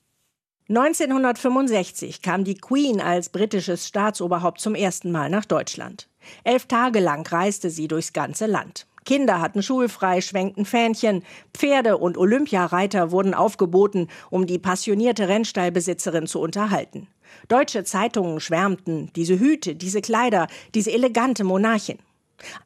1965 0.71 2.23
kam 2.23 2.43
die 2.43 2.55
Queen 2.55 2.99
als 2.99 3.29
britisches 3.29 3.87
Staatsoberhaupt 3.87 4.63
zum 4.63 4.75
ersten 4.75 5.13
Mal 5.13 5.29
nach 5.29 5.45
Deutschland. 5.45 6.09
Elf 6.43 6.65
Tage 6.65 7.01
lang 7.01 7.27
reiste 7.27 7.69
sie 7.69 7.87
durchs 7.87 8.15
ganze 8.15 8.47
Land. 8.47 8.87
Kinder 9.05 9.43
hatten 9.43 9.63
schulfrei, 9.63 10.23
schwenkten 10.23 10.65
Fähnchen, 10.65 11.23
Pferde 11.53 11.99
und 11.99 12.17
Olympiareiter 12.17 13.11
wurden 13.11 13.35
aufgeboten, 13.35 14.09
um 14.31 14.47
die 14.47 14.59
passionierte 14.59 15.29
Rennstallbesitzerin 15.29 16.27
zu 16.27 16.41
unterhalten. 16.41 17.09
Deutsche 17.49 17.85
Zeitungen 17.85 18.41
schwärmten, 18.41 19.11
diese 19.17 19.39
Hüte, 19.39 19.75
diese 19.75 20.01
Kleider, 20.01 20.47
diese 20.75 20.93
elegante 20.93 21.45
Monarchin. 21.45 21.99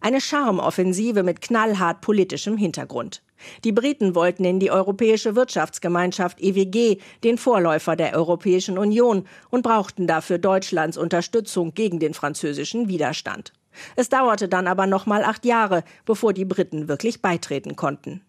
Eine 0.00 0.20
Charmoffensive 0.20 1.22
mit 1.22 1.40
knallhart 1.40 2.00
politischem 2.00 2.56
Hintergrund. 2.56 3.22
Die 3.64 3.72
Briten 3.72 4.14
wollten 4.14 4.44
in 4.44 4.58
die 4.58 4.70
Europäische 4.70 5.36
Wirtschaftsgemeinschaft 5.36 6.40
EWG, 6.40 6.98
den 7.22 7.38
Vorläufer 7.38 7.94
der 7.94 8.14
Europäischen 8.14 8.78
Union, 8.78 9.26
und 9.50 9.62
brauchten 9.62 10.06
dafür 10.06 10.38
Deutschlands 10.38 10.96
Unterstützung 10.96 11.74
gegen 11.74 12.00
den 12.00 12.14
französischen 12.14 12.88
Widerstand. 12.88 13.52
Es 13.94 14.08
dauerte 14.08 14.48
dann 14.48 14.66
aber 14.66 14.86
noch 14.86 15.06
mal 15.06 15.22
acht 15.22 15.44
Jahre, 15.44 15.84
bevor 16.04 16.32
die 16.32 16.44
Briten 16.44 16.88
wirklich 16.88 17.22
beitreten 17.22 17.76
konnten. 17.76 18.22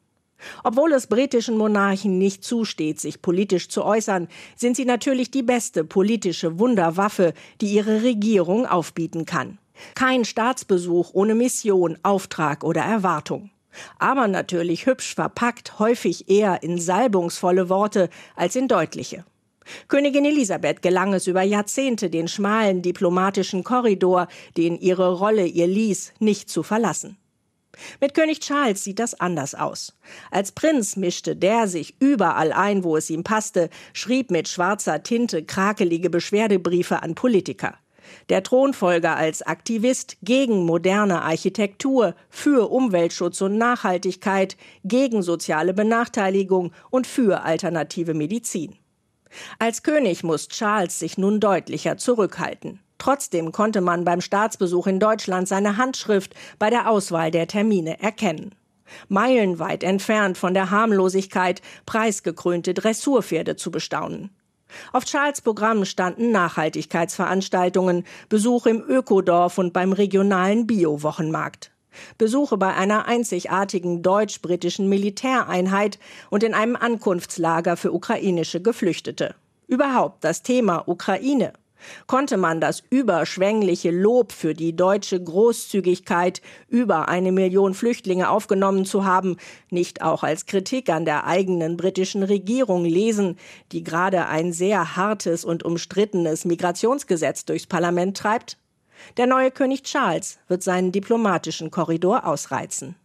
Obwohl 0.63 0.93
es 0.93 1.07
britischen 1.07 1.57
Monarchen 1.57 2.17
nicht 2.17 2.43
zusteht, 2.43 2.99
sich 2.99 3.21
politisch 3.21 3.67
zu 3.67 3.83
äußern, 3.83 4.27
sind 4.55 4.77
sie 4.77 4.85
natürlich 4.85 5.31
die 5.31 5.43
beste 5.43 5.83
politische 5.83 6.59
Wunderwaffe, 6.59 7.33
die 7.59 7.73
ihre 7.73 8.03
Regierung 8.03 8.65
aufbieten 8.65 9.25
kann. 9.25 9.57
Kein 9.95 10.25
Staatsbesuch 10.25 11.11
ohne 11.13 11.35
Mission, 11.35 11.97
Auftrag 12.03 12.63
oder 12.63 12.81
Erwartung. 12.81 13.49
Aber 13.97 14.27
natürlich 14.27 14.85
hübsch 14.85 15.15
verpackt, 15.15 15.79
häufig 15.79 16.29
eher 16.29 16.63
in 16.63 16.79
salbungsvolle 16.79 17.69
Worte 17.69 18.09
als 18.35 18.55
in 18.55 18.67
deutliche. 18.67 19.25
Königin 19.87 20.25
Elisabeth 20.25 20.81
gelang 20.81 21.13
es 21.13 21.27
über 21.27 21.43
Jahrzehnte, 21.43 22.09
den 22.09 22.27
schmalen 22.27 22.81
diplomatischen 22.81 23.63
Korridor, 23.63 24.27
den 24.57 24.77
ihre 24.77 25.13
Rolle 25.13 25.45
ihr 25.45 25.67
ließ, 25.67 26.13
nicht 26.19 26.49
zu 26.49 26.63
verlassen. 26.63 27.17
Mit 28.01 28.13
König 28.13 28.39
Charles 28.39 28.83
sieht 28.83 28.99
das 28.99 29.19
anders 29.19 29.55
aus. 29.55 29.95
Als 30.31 30.51
Prinz 30.51 30.95
mischte 30.95 31.35
der 31.35 31.67
sich 31.67 31.95
überall 31.99 32.51
ein, 32.51 32.83
wo 32.83 32.97
es 32.97 33.09
ihm 33.09 33.23
passte, 33.23 33.69
schrieb 33.93 34.31
mit 34.31 34.47
schwarzer 34.47 35.03
Tinte 35.03 35.43
krakelige 35.45 36.09
Beschwerdebriefe 36.09 37.03
an 37.03 37.15
Politiker. 37.15 37.77
Der 38.29 38.43
Thronfolger 38.43 39.15
als 39.15 39.41
Aktivist 39.41 40.17
gegen 40.21 40.65
moderne 40.65 41.21
Architektur, 41.21 42.15
für 42.29 42.69
Umweltschutz 42.71 43.41
und 43.41 43.57
Nachhaltigkeit, 43.57 44.57
gegen 44.83 45.21
soziale 45.21 45.73
Benachteiligung 45.73 46.71
und 46.89 47.07
für 47.07 47.43
alternative 47.43 48.13
Medizin. 48.13 48.75
Als 49.59 49.83
König 49.83 50.23
muss 50.23 50.47
Charles 50.47 50.99
sich 50.99 51.17
nun 51.17 51.39
deutlicher 51.39 51.97
zurückhalten. 51.97 52.79
Trotzdem 52.97 53.51
konnte 53.51 53.81
man 53.81 54.03
beim 54.03 54.21
Staatsbesuch 54.21 54.87
in 54.87 54.99
Deutschland 54.99 55.47
seine 55.47 55.77
Handschrift 55.77 56.33
bei 56.59 56.69
der 56.69 56.89
Auswahl 56.89 57.31
der 57.31 57.47
Termine 57.47 57.99
erkennen. 58.01 58.53
Meilenweit 59.07 59.83
entfernt 59.83 60.37
von 60.37 60.53
der 60.53 60.71
Harmlosigkeit, 60.71 61.61
preisgekrönte 61.85 62.73
Dressurpferde 62.73 63.55
zu 63.55 63.71
bestaunen. 63.71 64.31
Auf 64.91 65.05
Charles 65.05 65.41
Programm 65.41 65.85
standen 65.85 66.31
Nachhaltigkeitsveranstaltungen, 66.31 68.05
Besuche 68.29 68.69
im 68.69 68.83
Ökodorf 68.87 69.57
und 69.57 69.73
beim 69.73 69.93
regionalen 69.93 70.67
Bio-Wochenmarkt. 70.67 71.71
Besuche 72.17 72.57
bei 72.57 72.73
einer 72.73 73.07
einzigartigen 73.07 74.01
deutsch-britischen 74.01 74.87
Militäreinheit 74.89 75.99
und 76.29 76.43
in 76.43 76.53
einem 76.53 76.75
Ankunftslager 76.75 77.77
für 77.77 77.91
ukrainische 77.91 78.61
Geflüchtete. 78.61 79.35
Überhaupt 79.67 80.23
das 80.23 80.41
Thema 80.43 80.87
Ukraine 80.87 81.53
Konnte 82.07 82.37
man 82.37 82.61
das 82.61 82.83
überschwängliche 82.89 83.91
Lob 83.91 84.31
für 84.31 84.53
die 84.53 84.75
deutsche 84.75 85.21
Großzügigkeit, 85.21 86.41
über 86.67 87.09
eine 87.09 87.31
Million 87.31 87.73
Flüchtlinge 87.73 88.29
aufgenommen 88.29 88.85
zu 88.85 89.05
haben, 89.05 89.37
nicht 89.69 90.01
auch 90.01 90.23
als 90.23 90.45
Kritik 90.45 90.89
an 90.89 91.05
der 91.05 91.25
eigenen 91.25 91.77
britischen 91.77 92.23
Regierung 92.23 92.85
lesen, 92.85 93.37
die 93.71 93.83
gerade 93.83 94.27
ein 94.27 94.53
sehr 94.53 94.95
hartes 94.95 95.45
und 95.45 95.63
umstrittenes 95.63 96.45
Migrationsgesetz 96.45 97.45
durchs 97.45 97.67
Parlament 97.67 98.17
treibt? 98.17 98.57
Der 99.17 99.27
neue 99.27 99.51
König 99.51 99.83
Charles 99.83 100.39
wird 100.47 100.63
seinen 100.63 100.91
diplomatischen 100.91 101.71
Korridor 101.71 102.25
ausreizen. 102.25 102.95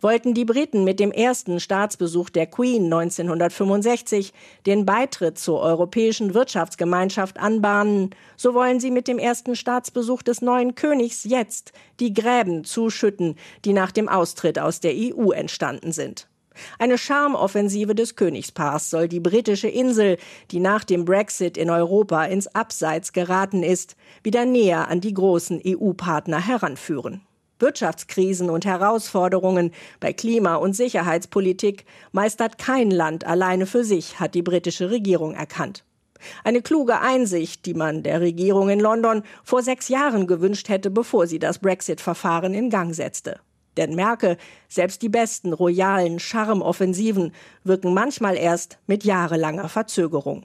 Wollten 0.00 0.34
die 0.34 0.44
Briten 0.44 0.84
mit 0.84 1.00
dem 1.00 1.12
ersten 1.12 1.60
Staatsbesuch 1.60 2.30
der 2.30 2.46
Queen 2.46 2.84
1965 2.84 4.32
den 4.66 4.86
Beitritt 4.86 5.38
zur 5.38 5.60
Europäischen 5.60 6.34
Wirtschaftsgemeinschaft 6.34 7.38
anbahnen, 7.38 8.10
so 8.36 8.54
wollen 8.54 8.80
sie 8.80 8.90
mit 8.90 9.08
dem 9.08 9.18
ersten 9.18 9.56
Staatsbesuch 9.56 10.22
des 10.22 10.42
neuen 10.42 10.74
Königs 10.74 11.24
jetzt 11.24 11.72
die 12.00 12.12
Gräben 12.12 12.64
zuschütten, 12.64 13.36
die 13.64 13.72
nach 13.72 13.92
dem 13.92 14.08
Austritt 14.08 14.58
aus 14.58 14.80
der 14.80 14.94
EU 14.94 15.30
entstanden 15.30 15.92
sind. 15.92 16.28
Eine 16.78 16.98
Charmoffensive 16.98 17.94
des 17.94 18.16
Königspaars 18.16 18.90
soll 18.90 19.08
die 19.08 19.20
britische 19.20 19.68
Insel, 19.68 20.18
die 20.50 20.60
nach 20.60 20.84
dem 20.84 21.04
Brexit 21.04 21.56
in 21.56 21.70
Europa 21.70 22.24
ins 22.24 22.46
Abseits 22.48 23.12
geraten 23.12 23.62
ist, 23.62 23.96
wieder 24.22 24.44
näher 24.44 24.88
an 24.88 25.00
die 25.00 25.14
großen 25.14 25.60
EU-Partner 25.66 26.46
heranführen. 26.46 27.22
Wirtschaftskrisen 27.64 28.50
und 28.50 28.66
Herausforderungen 28.66 29.72
bei 29.98 30.12
Klima- 30.12 30.56
und 30.56 30.76
Sicherheitspolitik 30.76 31.86
meistert 32.12 32.58
kein 32.58 32.90
Land 32.90 33.26
alleine 33.26 33.66
für 33.66 33.82
sich, 33.82 34.20
hat 34.20 34.34
die 34.34 34.42
britische 34.42 34.90
Regierung 34.90 35.34
erkannt. 35.34 35.82
Eine 36.44 36.62
kluge 36.62 37.00
Einsicht, 37.00 37.64
die 37.66 37.74
man 37.74 38.02
der 38.02 38.20
Regierung 38.20 38.68
in 38.68 38.80
London 38.80 39.22
vor 39.42 39.62
sechs 39.62 39.88
Jahren 39.88 40.26
gewünscht 40.26 40.68
hätte, 40.68 40.90
bevor 40.90 41.26
sie 41.26 41.38
das 41.38 41.58
Brexit-Verfahren 41.58 42.54
in 42.54 42.70
Gang 42.70 42.94
setzte. 42.94 43.40
Denn 43.76 43.94
merke, 43.94 44.36
selbst 44.68 45.02
die 45.02 45.08
besten 45.08 45.52
royalen 45.52 46.18
Charmoffensiven 46.18 47.32
wirken 47.64 47.94
manchmal 47.94 48.36
erst 48.36 48.78
mit 48.86 49.04
jahrelanger 49.04 49.68
Verzögerung. 49.68 50.44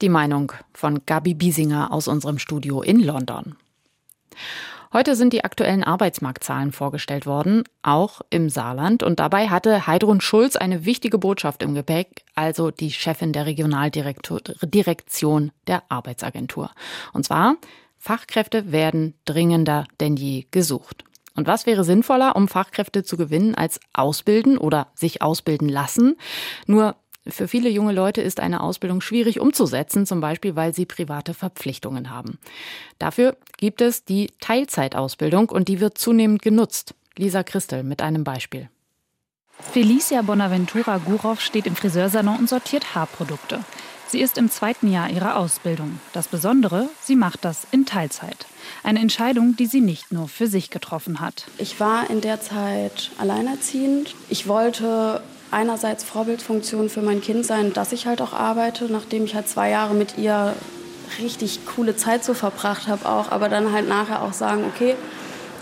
Die 0.00 0.08
Meinung 0.08 0.52
von 0.72 1.00
Gabi 1.06 1.34
Biesinger 1.34 1.92
aus 1.92 2.08
unserem 2.08 2.38
Studio 2.38 2.82
in 2.82 3.00
London. 3.00 3.56
Heute 4.92 5.14
sind 5.14 5.32
die 5.32 5.44
aktuellen 5.44 5.84
Arbeitsmarktzahlen 5.84 6.72
vorgestellt 6.72 7.24
worden, 7.24 7.62
auch 7.80 8.22
im 8.28 8.50
Saarland. 8.50 9.04
Und 9.04 9.20
dabei 9.20 9.48
hatte 9.48 9.86
Heidrun 9.86 10.20
Schulz 10.20 10.56
eine 10.56 10.84
wichtige 10.84 11.16
Botschaft 11.16 11.62
im 11.62 11.74
Gepäck, 11.74 12.24
also 12.34 12.72
die 12.72 12.90
Chefin 12.90 13.32
der 13.32 13.46
Regionaldirektion 13.46 15.52
der 15.68 15.84
Arbeitsagentur. 15.88 16.72
Und 17.12 17.24
zwar, 17.24 17.54
Fachkräfte 17.98 18.72
werden 18.72 19.14
dringender 19.26 19.86
denn 20.00 20.16
je 20.16 20.46
gesucht. 20.50 21.04
Und 21.36 21.46
was 21.46 21.66
wäre 21.66 21.84
sinnvoller, 21.84 22.34
um 22.34 22.48
Fachkräfte 22.48 23.04
zu 23.04 23.16
gewinnen, 23.16 23.54
als 23.54 23.78
ausbilden 23.92 24.58
oder 24.58 24.88
sich 24.96 25.22
ausbilden 25.22 25.68
lassen? 25.68 26.16
Nur 26.66 26.96
für 27.26 27.48
viele 27.48 27.68
junge 27.68 27.92
Leute 27.92 28.22
ist 28.22 28.40
eine 28.40 28.62
Ausbildung 28.62 29.00
schwierig 29.00 29.40
umzusetzen, 29.40 30.06
zum 30.06 30.20
Beispiel 30.20 30.56
weil 30.56 30.74
sie 30.74 30.86
private 30.86 31.34
Verpflichtungen 31.34 32.10
haben. 32.10 32.38
Dafür 32.98 33.36
gibt 33.58 33.82
es 33.82 34.04
die 34.04 34.30
Teilzeitausbildung 34.40 35.50
und 35.50 35.68
die 35.68 35.80
wird 35.80 35.98
zunehmend 35.98 36.42
genutzt. 36.42 36.94
Lisa 37.16 37.42
Christel 37.42 37.82
mit 37.82 38.00
einem 38.00 38.24
Beispiel. 38.24 38.70
Felicia 39.58 40.22
Bonaventura 40.22 40.98
Gurov 40.98 41.40
steht 41.42 41.66
im 41.66 41.76
Friseursalon 41.76 42.38
und 42.38 42.48
sortiert 42.48 42.94
Haarprodukte. 42.94 43.62
Sie 44.08 44.20
ist 44.20 44.38
im 44.38 44.50
zweiten 44.50 44.90
Jahr 44.90 45.10
ihrer 45.10 45.36
Ausbildung. 45.36 46.00
Das 46.12 46.26
Besondere, 46.26 46.88
sie 47.00 47.14
macht 47.14 47.44
das 47.44 47.66
in 47.70 47.86
Teilzeit. 47.86 48.46
Eine 48.82 48.98
Entscheidung, 48.98 49.54
die 49.54 49.66
sie 49.66 49.80
nicht 49.80 50.10
nur 50.10 50.26
für 50.26 50.48
sich 50.48 50.70
getroffen 50.70 51.20
hat. 51.20 51.46
Ich 51.58 51.78
war 51.78 52.10
in 52.10 52.20
der 52.20 52.40
Zeit 52.40 53.12
alleinerziehend. 53.18 54.16
Ich 54.28 54.48
wollte 54.48 55.22
einerseits 55.50 56.04
Vorbildfunktion 56.04 56.88
für 56.88 57.02
mein 57.02 57.20
Kind 57.20 57.44
sein, 57.44 57.72
dass 57.72 57.92
ich 57.92 58.06
halt 58.06 58.22
auch 58.22 58.32
arbeite, 58.32 58.86
nachdem 58.90 59.24
ich 59.24 59.34
halt 59.34 59.48
zwei 59.48 59.70
Jahre 59.70 59.94
mit 59.94 60.18
ihr 60.18 60.54
richtig 61.18 61.66
coole 61.66 61.96
Zeit 61.96 62.24
so 62.24 62.34
verbracht 62.34 62.86
habe 62.88 63.06
auch, 63.06 63.30
aber 63.30 63.48
dann 63.48 63.72
halt 63.72 63.88
nachher 63.88 64.22
auch 64.22 64.32
sagen, 64.32 64.64
okay, 64.72 64.94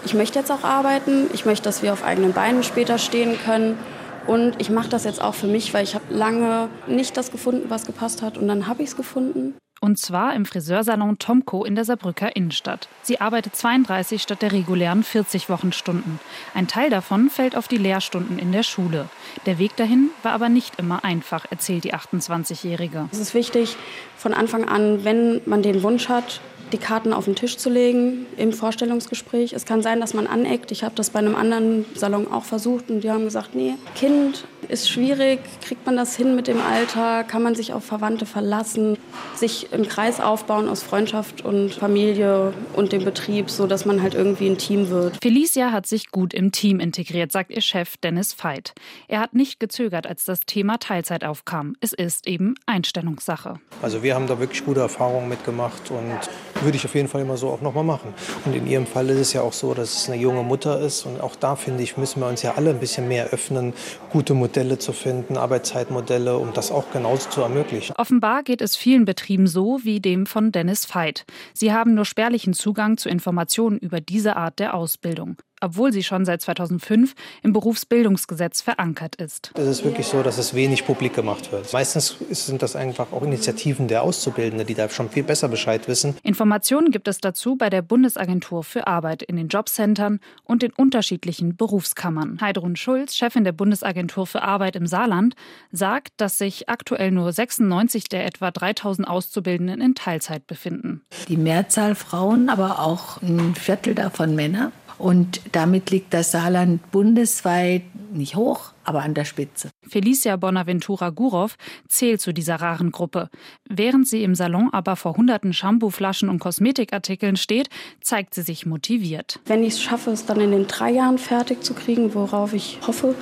ich 0.05 0.15
möchte 0.15 0.39
jetzt 0.39 0.51
auch 0.51 0.65
arbeiten, 0.65 1.29
ich 1.33 1.45
möchte, 1.45 1.65
dass 1.65 1.83
wir 1.83 1.93
auf 1.93 2.05
eigenen 2.05 2.33
Beinen 2.33 2.63
später 2.63 2.99
stehen 2.99 3.39
können 3.45 3.79
und 4.27 4.61
ich 4.61 4.71
mache 4.71 4.89
das 4.89 5.05
jetzt 5.05 5.23
auch 5.23 5.35
für 5.35 5.47
mich, 5.47 5.73
weil 5.75 5.85
ich 5.85 5.95
habe 5.95 6.05
lange 6.11 6.69
nicht 6.87 7.17
das 7.17 7.31
gefunden, 7.31 7.71
was 7.71 7.87
gepasst 7.87 8.23
hat 8.23 8.39
und 8.39 8.47
dann 8.47 8.67
habe 8.67 8.83
ich 8.83 8.91
es 8.91 8.97
gefunden. 8.97 9.55
Und 9.81 9.99
zwar 9.99 10.35
im 10.35 10.45
Friseursalon 10.45 11.19
Tomko 11.19 11.65
in 11.65 11.75
der 11.75 11.85
Saarbrücker 11.85 12.35
Innenstadt. 12.35 12.89
Sie 13.03 13.21
arbeitet 13.21 13.55
32 13.55 14.21
statt 14.21 14.43
der 14.43 14.53
regulären 14.53 15.03
40 15.03 15.49
Wochenstunden. 15.49 16.19
Ein 16.55 16.67
Teil 16.67 16.91
davon 16.91 17.31
fällt 17.31 17.57
auf 17.57 17.69
die 17.69 17.77
Lehrstunden 17.77 18.39
in 18.39 18.53
der 18.53 18.65
Schule. 18.65 19.09
Der 19.47 19.59
Weg 19.59 19.77
dahin 19.77 20.11
war 20.23 20.33
aber 20.33 20.49
nicht 20.49 20.79
immer 20.79 21.05
einfach, 21.05 21.47
erzählt 21.51 21.85
die 21.85 21.95
28-Jährige. 21.95 23.09
Es 23.13 23.19
ist 23.19 23.35
wichtig, 23.35 23.77
von 24.17 24.35
Anfang 24.35 24.69
an, 24.69 25.05
wenn 25.05 25.41
man 25.47 25.63
den 25.63 25.83
Wunsch 25.83 26.09
hat, 26.09 26.41
die 26.73 26.79
Karten 26.79 27.13
auf 27.13 27.25
den 27.25 27.35
Tisch 27.35 27.57
zu 27.57 27.71
legen 27.71 28.27
im 28.37 28.53
Vorstellungsgespräch. 28.53 29.53
Es 29.53 29.65
kann 29.65 29.83
sein, 29.83 30.01
dass 30.01 30.15
man 30.15 30.27
aneckt. 30.27 30.71
Ich 30.73 30.85
habe 30.85 30.95
das 30.95 31.11
bei 31.11 31.19
einem 31.19 31.35
anderen 31.35 31.85
Salon 31.95 32.31
auch 32.31 32.45
versucht 32.45 32.91
und 32.91 33.03
die 33.03 33.11
haben 33.11 33.25
gesagt, 33.25 33.55
nee, 33.55 33.75
Kind 33.95 34.45
ist 34.69 34.91
schwierig, 34.91 35.41
kriegt 35.63 35.87
man 35.87 35.97
das 35.97 36.17
hin 36.17 36.35
mit 36.37 36.47
dem 36.47 36.61
Alter, 36.61 37.25
kann 37.25 37.43
man 37.43 37.55
sich 37.55 37.73
auf 37.73 37.85
Verwandte 37.85 38.27
verlassen, 38.27 38.99
sich 39.35 39.73
im 39.73 39.89
Kreis 39.89 40.21
aufbauen 40.21 40.69
aus 40.69 40.83
Freundschaft 40.83 41.45
und 41.45 41.75
Familie 41.75 42.53
und 42.75 42.93
dem 42.93 43.05
Betrieb, 43.05 43.51
so 43.51 43.67
dass 43.67 43.85
man 43.85 44.03
halt 44.03 44.15
irgendwie 44.15 44.49
ein 44.49 44.59
Team 44.59 44.91
wird. 44.91 45.19
Felicia 45.23 45.73
hat 45.73 45.87
sich 45.87 46.11
gut 46.11 46.35
im 46.35 46.53
Team 46.53 46.81
integriert, 46.81 47.33
sagt 47.33 47.51
ihr 47.51 47.63
Chef 47.63 47.97
Dennis 47.99 48.35
Veit. 48.43 48.75
Er 49.07 49.21
hat 49.21 49.35
nicht 49.35 49.61
gezögert, 49.61 50.07
als 50.07 50.25
das 50.25 50.41
Thema 50.41 50.79
Teilzeit 50.79 51.25
aufkam. 51.25 51.77
Es 51.81 51.93
ist 51.93 52.27
eben 52.27 52.55
Einstellungssache. 52.67 53.61
Also 53.83 54.03
wir 54.03 54.15
haben 54.15 54.27
da 54.27 54.39
wirklich 54.39 54.65
gute 54.65 54.81
Erfahrungen 54.81 55.29
mitgemacht 55.29 55.91
und 55.91 56.58
würde 56.63 56.77
ich 56.77 56.85
auf 56.85 56.95
jeden 56.95 57.09
Fall 57.09 57.23
immer 57.23 57.37
so 57.37 57.49
auch 57.49 57.61
nochmal 57.61 57.85
machen. 57.85 58.15
Und 58.45 58.55
in 58.55 58.67
Ihrem 58.67 58.87
Fall 58.87 59.09
ist 59.11 59.19
es 59.19 59.33
ja 59.33 59.43
auch 59.43 59.53
so, 59.53 59.75
dass 59.75 60.03
es 60.03 60.09
eine 60.09 60.21
junge 60.21 60.43
Mutter 60.43 60.81
ist. 60.81 61.07
Und 61.07 61.21
auch 61.21 61.37
da, 61.37 61.57
finde 61.57 61.83
ich, 61.83 61.97
müssen 61.97 62.21
wir 62.21 62.29
uns 62.29 62.43
ja 62.43 62.55
alle 62.57 62.71
ein 62.71 62.81
bisschen 62.81 63.09
mehr 63.09 63.29
öffnen, 63.29 63.73
gute 64.11 64.35
Modelle 64.35 64.79
zu 64.79 64.93
finden, 64.93 65.37
Arbeitszeitmodelle, 65.37 66.37
um 66.39 66.53
das 66.53 66.71
auch 66.71 66.91
genauso 66.93 67.29
zu 67.31 67.41
ermöglichen. 67.43 67.95
Offenbar 67.97 68.43
geht 68.43 68.63
es 68.63 68.77
vielen 68.77 69.05
Betrieben 69.05 69.47
so 69.47 69.81
wie 69.83 70.01
dem 70.01 70.27
von 70.27 70.53
Dennis 70.53 70.93
Veit. 70.95 71.25
Sie 71.55 71.73
haben 71.73 71.95
nur 71.95 72.05
spärlichen 72.05 72.53
Zugang 72.53 72.97
zu 72.97 73.09
Informationen 73.09 73.79
über 73.79 74.01
diese 74.01 74.37
Art 74.37 74.59
der 74.59 74.75
Ausbildung 74.75 75.37
obwohl 75.61 75.93
sie 75.93 76.03
schon 76.03 76.25
seit 76.25 76.43
2005 76.43 77.15
im 77.43 77.53
Berufsbildungsgesetz 77.53 78.61
verankert 78.61 79.17
ist. 79.17 79.53
Es 79.55 79.67
ist 79.67 79.85
wirklich 79.85 80.07
so, 80.07 80.23
dass 80.23 80.39
es 80.39 80.55
wenig 80.55 80.87
publik 80.87 81.15
gemacht 81.15 81.53
wird. 81.53 81.73
Meistens 81.73 82.17
sind 82.31 82.63
das 82.63 82.77
einfach 82.77 83.13
auch 83.13 83.23
Initiativen 83.23 83.89
der 83.89 84.03
Auszubildenden, 84.03 84.67
die 84.67 84.75
da 84.75 84.89
schon 84.89 85.11
viel 85.11 85.23
besser 85.23 85.49
Bescheid 85.49 85.89
wissen. 85.89 86.17
Informationen 86.23 86.91
gibt 86.91 87.09
es 87.09 87.19
dazu 87.19 87.57
bei 87.57 87.71
der 87.71 87.83
Bundesagentur 87.83 88.65
für 88.65 88.87
Arbeit 88.87 89.23
in 89.23 89.37
den 89.37 89.49
Jobcentern 89.49 90.21
und 90.45 90.63
den 90.63 90.73
unterschiedlichen 90.73 91.57
Berufskammern. 91.57 92.39
Heidrun 92.41 92.77
Schulz, 92.77 93.17
Chefin 93.17 93.45
der 93.45 93.53
Bundesagentur 93.53 94.27
für 94.27 94.43
Arbeit 94.43 94.77
im 94.77 94.87
Saarland, 94.87 95.35
sagt, 95.73 96.13
dass 96.19 96.39
sich 96.39 96.69
aktuell 96.69 97.11
nur 97.11 97.33
96 97.33 98.09
der 98.09 98.27
etwa 98.27 98.51
3000 98.51 99.07
Auszubildenden 99.07 99.81
in 99.81 99.95
Teilzeit 99.95 100.47
befinden. 100.47 101.03
Die 101.29 101.37
Mehrzahl 101.37 101.95
Frauen, 101.95 102.49
aber 102.49 102.81
auch 102.81 103.21
ein 103.23 103.55
Viertel 103.55 103.95
davon 103.95 104.35
Männer. 104.35 104.73
Und 104.99 105.41
damit 105.53 105.91
liegt 105.91 106.13
das 106.13 106.33
Saarland 106.33 106.91
bundesweit 106.91 107.83
nicht 108.13 108.37
hoch, 108.37 108.73
aber 108.85 109.03
an 109.03 109.15
der 109.15 109.25
Spitze. 109.25 109.71
Felicia 109.87 110.37
Bonaventura 110.37 111.11
Gurov 111.11 111.57
zählt 111.89 112.21
zu 112.21 112.33
dieser 112.33 112.57
raren 112.57 112.91
Gruppe. 112.91 113.29
Während 113.69 114.09
sie 114.09 114.25
im 114.25 114.35
Salon 114.35 114.71
aber 114.73 114.97
vor 114.97 115.17
hunderten 115.17 115.53
Shampooflaschen 115.53 116.29
und 116.29 116.39
Kosmetikartikeln 116.39 117.37
steht, 117.37 117.69
zeigt 118.01 118.35
sie 118.35 118.43
sich 118.43 118.67
motiviert. 118.67 119.41
Wenn 119.47 119.63
ich 119.63 119.75
es 119.75 119.83
schaffe, 119.83 120.11
es 120.11 120.27
dann 120.27 120.41
in 120.41 120.51
den 120.51 120.67
drei 120.67 120.91
Jahren 120.91 121.19
fertig 121.19 121.63
zu 121.63 121.75
kriegen, 121.75 122.15
worauf 122.15 122.53
ich 122.53 122.79
hoffe, 122.87 123.15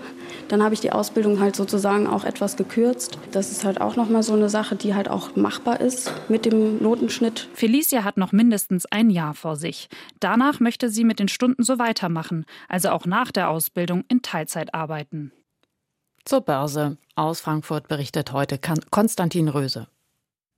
dann 0.49 0.63
habe 0.63 0.75
ich 0.75 0.81
die 0.81 0.93
Ausbildung 0.93 1.41
halt 1.41 1.57
sozusagen 1.57 2.07
auch 2.07 2.25
etwas 2.25 2.57
gekürzt. 2.57 3.19
Das 3.33 3.51
ist 3.51 3.65
halt 3.65 3.81
auch 3.81 3.97
nochmal 3.97 4.23
so 4.23 4.35
eine 4.35 4.49
Sache, 4.49 4.77
die 4.77 4.95
halt 4.95 5.09
auch 5.09 5.37
machbar 5.37 5.81
ist 5.81 6.13
mit 6.29 6.45
dem 6.45 6.83
Notenschnitt. 6.83 7.49
Felicia 7.55 8.05
hat 8.05 8.17
noch 8.17 8.33
mindestens 8.33 8.87
ein 8.87 9.11
Jahr 9.11 9.35
vor 9.35 9.57
sich. 9.57 9.89
Danach 10.21 10.61
möchte 10.61 10.89
sie 10.89 11.05
mit 11.05 11.19
den 11.19 11.29
Stunden 11.29 11.63
so 11.63 11.79
weitermachen, 11.79 12.45
also 12.69 12.91
auch 12.91 13.07
nach 13.07 13.33
der 13.33 13.51
Ausbildung 13.51 14.05
in 14.09 14.23
Teilzeit 14.23 14.75
arbeiten. 14.75 15.33
Zur 16.25 16.41
Börse. 16.41 16.97
Aus 17.15 17.41
Frankfurt 17.41 17.89
berichtet 17.89 18.33
heute 18.33 18.59
Konstantin 18.91 19.49
Röse. 19.49 19.87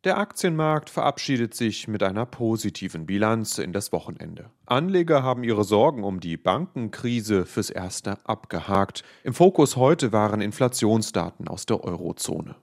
Der 0.04 0.16
Aktienmarkt 0.16 0.90
verabschiedet 0.90 1.54
sich 1.54 1.88
mit 1.88 2.04
einer 2.04 2.24
positiven 2.24 3.04
Bilanz 3.04 3.58
in 3.58 3.72
das 3.72 3.90
Wochenende. 3.90 4.48
Anleger 4.64 5.24
haben 5.24 5.42
ihre 5.42 5.64
Sorgen 5.64 6.04
um 6.04 6.20
die 6.20 6.36
Bankenkrise 6.36 7.44
fürs 7.46 7.70
Erste 7.70 8.16
abgehakt. 8.24 9.02
Im 9.24 9.34
Fokus 9.34 9.74
heute 9.74 10.12
waren 10.12 10.40
Inflationsdaten 10.40 11.48
aus 11.48 11.66
der 11.66 11.82
Eurozone. 11.82 12.54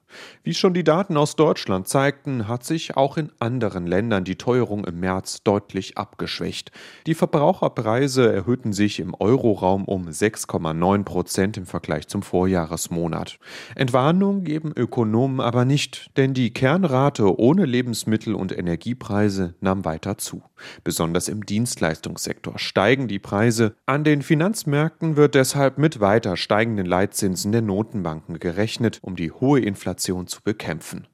Wie 0.43 0.54
schon 0.54 0.74
die 0.74 0.84
Daten 0.84 1.17
aus 1.17 1.36
Deutschland 1.36 1.88
zeigten, 1.89 2.48
hat 2.48 2.63
sich 2.63 2.95
auch 2.95 3.17
in 3.17 3.32
anderen 3.39 3.86
Ländern 3.86 4.24
die 4.24 4.38
Teuerung 4.38 4.86
im 4.86 5.00
März 5.00 5.43
deutlich 5.43 5.98
abgeschwächt. 5.98 6.71
Die 7.06 7.15
Verbraucherpreise 7.15 8.32
erhöhten 8.32 8.71
sich 8.71 9.00
im 9.00 9.13
Euroraum 9.13 9.84
um 9.86 10.08
6,9 10.08 11.04
Prozent 11.04 11.58
im 11.58 11.65
Vergleich 11.65 12.08
zum 12.08 12.21
Vorjahresmonat. 12.21 13.39
Entwarnung 13.76 14.43
geben 14.43 14.71
Ökonomen 14.74 15.41
aber 15.41 15.65
nicht, 15.65 16.12
denn 16.17 16.34
die 16.34 16.54
Kernrate 16.54 17.25
ohne 17.32 17.66
Lebensmittel- 17.66 18.36
und 18.36 18.58
Energiepreise 18.58 19.56
nahm 19.60 19.86
weiter 19.86 20.18
zu. 20.18 20.44
Besonders 20.84 21.28
im 21.28 21.46
Dienstleistungssektor 21.46 22.60
steigen 22.60 23.08
die 23.08 23.20
Preise. 23.20 23.76
An 23.86 24.04
den 24.04 24.22
Finanzmärkten 24.22 25.16
wird 25.16 25.36
deshalb 25.36 25.78
mit 25.78 26.00
weiter 26.00 26.38
steigenden 26.38 26.86
Leitzinsen 26.86 27.52
der 27.52 27.62
Notenbanken 27.62 28.40
gerechnet, 28.40 29.00
um 29.02 29.16
die 29.16 29.32
hohe 29.32 29.60
Inflation 29.60 30.28
zu 30.28 30.42
bekämpfen. 30.44 31.08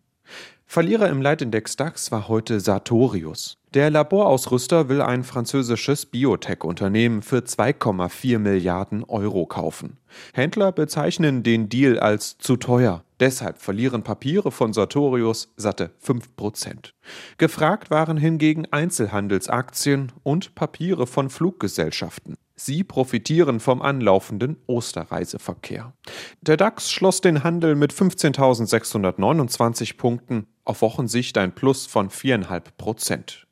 Verlierer 0.71 1.09
im 1.09 1.21
Leitindex 1.21 1.75
DAX 1.75 2.13
war 2.13 2.29
heute 2.29 2.61
Sartorius. 2.61 3.57
Der 3.73 3.89
Laborausrüster 3.89 4.87
will 4.87 5.01
ein 5.01 5.25
französisches 5.25 6.05
Biotech-Unternehmen 6.05 7.23
für 7.23 7.39
2,4 7.39 8.39
Milliarden 8.39 9.03
Euro 9.03 9.45
kaufen. 9.45 9.97
Händler 10.33 10.71
bezeichnen 10.71 11.43
den 11.43 11.67
Deal 11.67 11.99
als 11.99 12.37
zu 12.37 12.55
teuer. 12.55 13.03
Deshalb 13.19 13.57
verlieren 13.57 14.03
Papiere 14.03 14.49
von 14.49 14.71
Sartorius 14.71 15.51
satte 15.57 15.91
5%. 16.01 16.93
Gefragt 17.37 17.91
waren 17.91 18.15
hingegen 18.15 18.65
Einzelhandelsaktien 18.71 20.13
und 20.23 20.55
Papiere 20.55 21.05
von 21.05 21.29
Fluggesellschaften. 21.29 22.37
Sie 22.63 22.83
profitieren 22.83 23.59
vom 23.59 23.81
anlaufenden 23.81 24.55
Osterreiseverkehr. 24.67 25.93
Der 26.41 26.57
DAX 26.57 26.91
schloss 26.91 27.19
den 27.19 27.43
Handel 27.43 27.75
mit 27.75 27.91
15.629 27.91 29.97
Punkten, 29.97 30.45
auf 30.65 30.81
Wochensicht 30.81 31.37
ein 31.37 31.53
Plus 31.53 31.85
von 31.85 32.09
4,5 32.09 32.61
Prozent. 32.77 33.47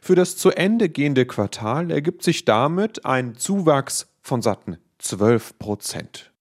Für 0.00 0.14
das 0.14 0.36
zu 0.36 0.50
Ende 0.50 0.88
gehende 0.88 1.26
Quartal 1.26 1.90
ergibt 1.90 2.22
sich 2.22 2.44
damit 2.44 3.04
ein 3.04 3.36
Zuwachs 3.36 4.08
von 4.20 4.42
satten 4.42 4.78
12 4.98 5.58
Prozent. 5.58 6.32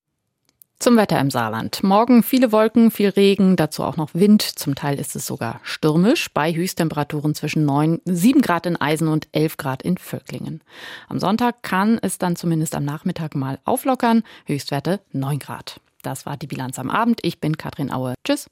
Zum 0.82 0.98
Wetter 0.98 1.20
im 1.20 1.30
Saarland. 1.30 1.84
Morgen 1.84 2.24
viele 2.24 2.52
Wolken, 2.52 2.90
viel 2.90 3.10
Regen, 3.10 3.56
dazu 3.56 3.84
auch 3.84 3.98
noch 3.98 4.16
Wind. 4.16 4.42
Zum 4.42 4.74
Teil 4.74 5.00
ist 5.00 5.16
es 5.16 5.28
sogar 5.28 5.60
stürmisch 5.62 6.34
bei 6.34 6.52
Höchsttemperaturen 6.56 7.36
zwischen 7.36 7.66
9, 7.66 8.02
7 8.06 8.42
Grad 8.42 8.66
in 8.66 8.82
Eisen 8.82 9.08
und 9.08 9.28
11 9.32 9.58
Grad 9.58 9.84
in 9.84 10.00
Völklingen. 10.00 10.64
Am 11.08 11.20
Sonntag 11.20 11.62
kann 11.62 12.00
es 12.02 12.18
dann 12.18 12.36
zumindest 12.36 12.74
am 12.74 12.84
Nachmittag 12.84 13.36
mal 13.36 13.60
auflockern. 13.64 14.24
Höchstwerte 14.46 15.02
9 15.12 15.38
Grad. 15.38 15.80
Das 16.02 16.26
war 16.26 16.36
die 16.36 16.48
Bilanz 16.48 16.80
am 16.80 16.90
Abend. 16.90 17.20
Ich 17.22 17.40
bin 17.40 17.58
Katrin 17.58 17.92
Aue. 17.92 18.16
Tschüss. 18.24 18.50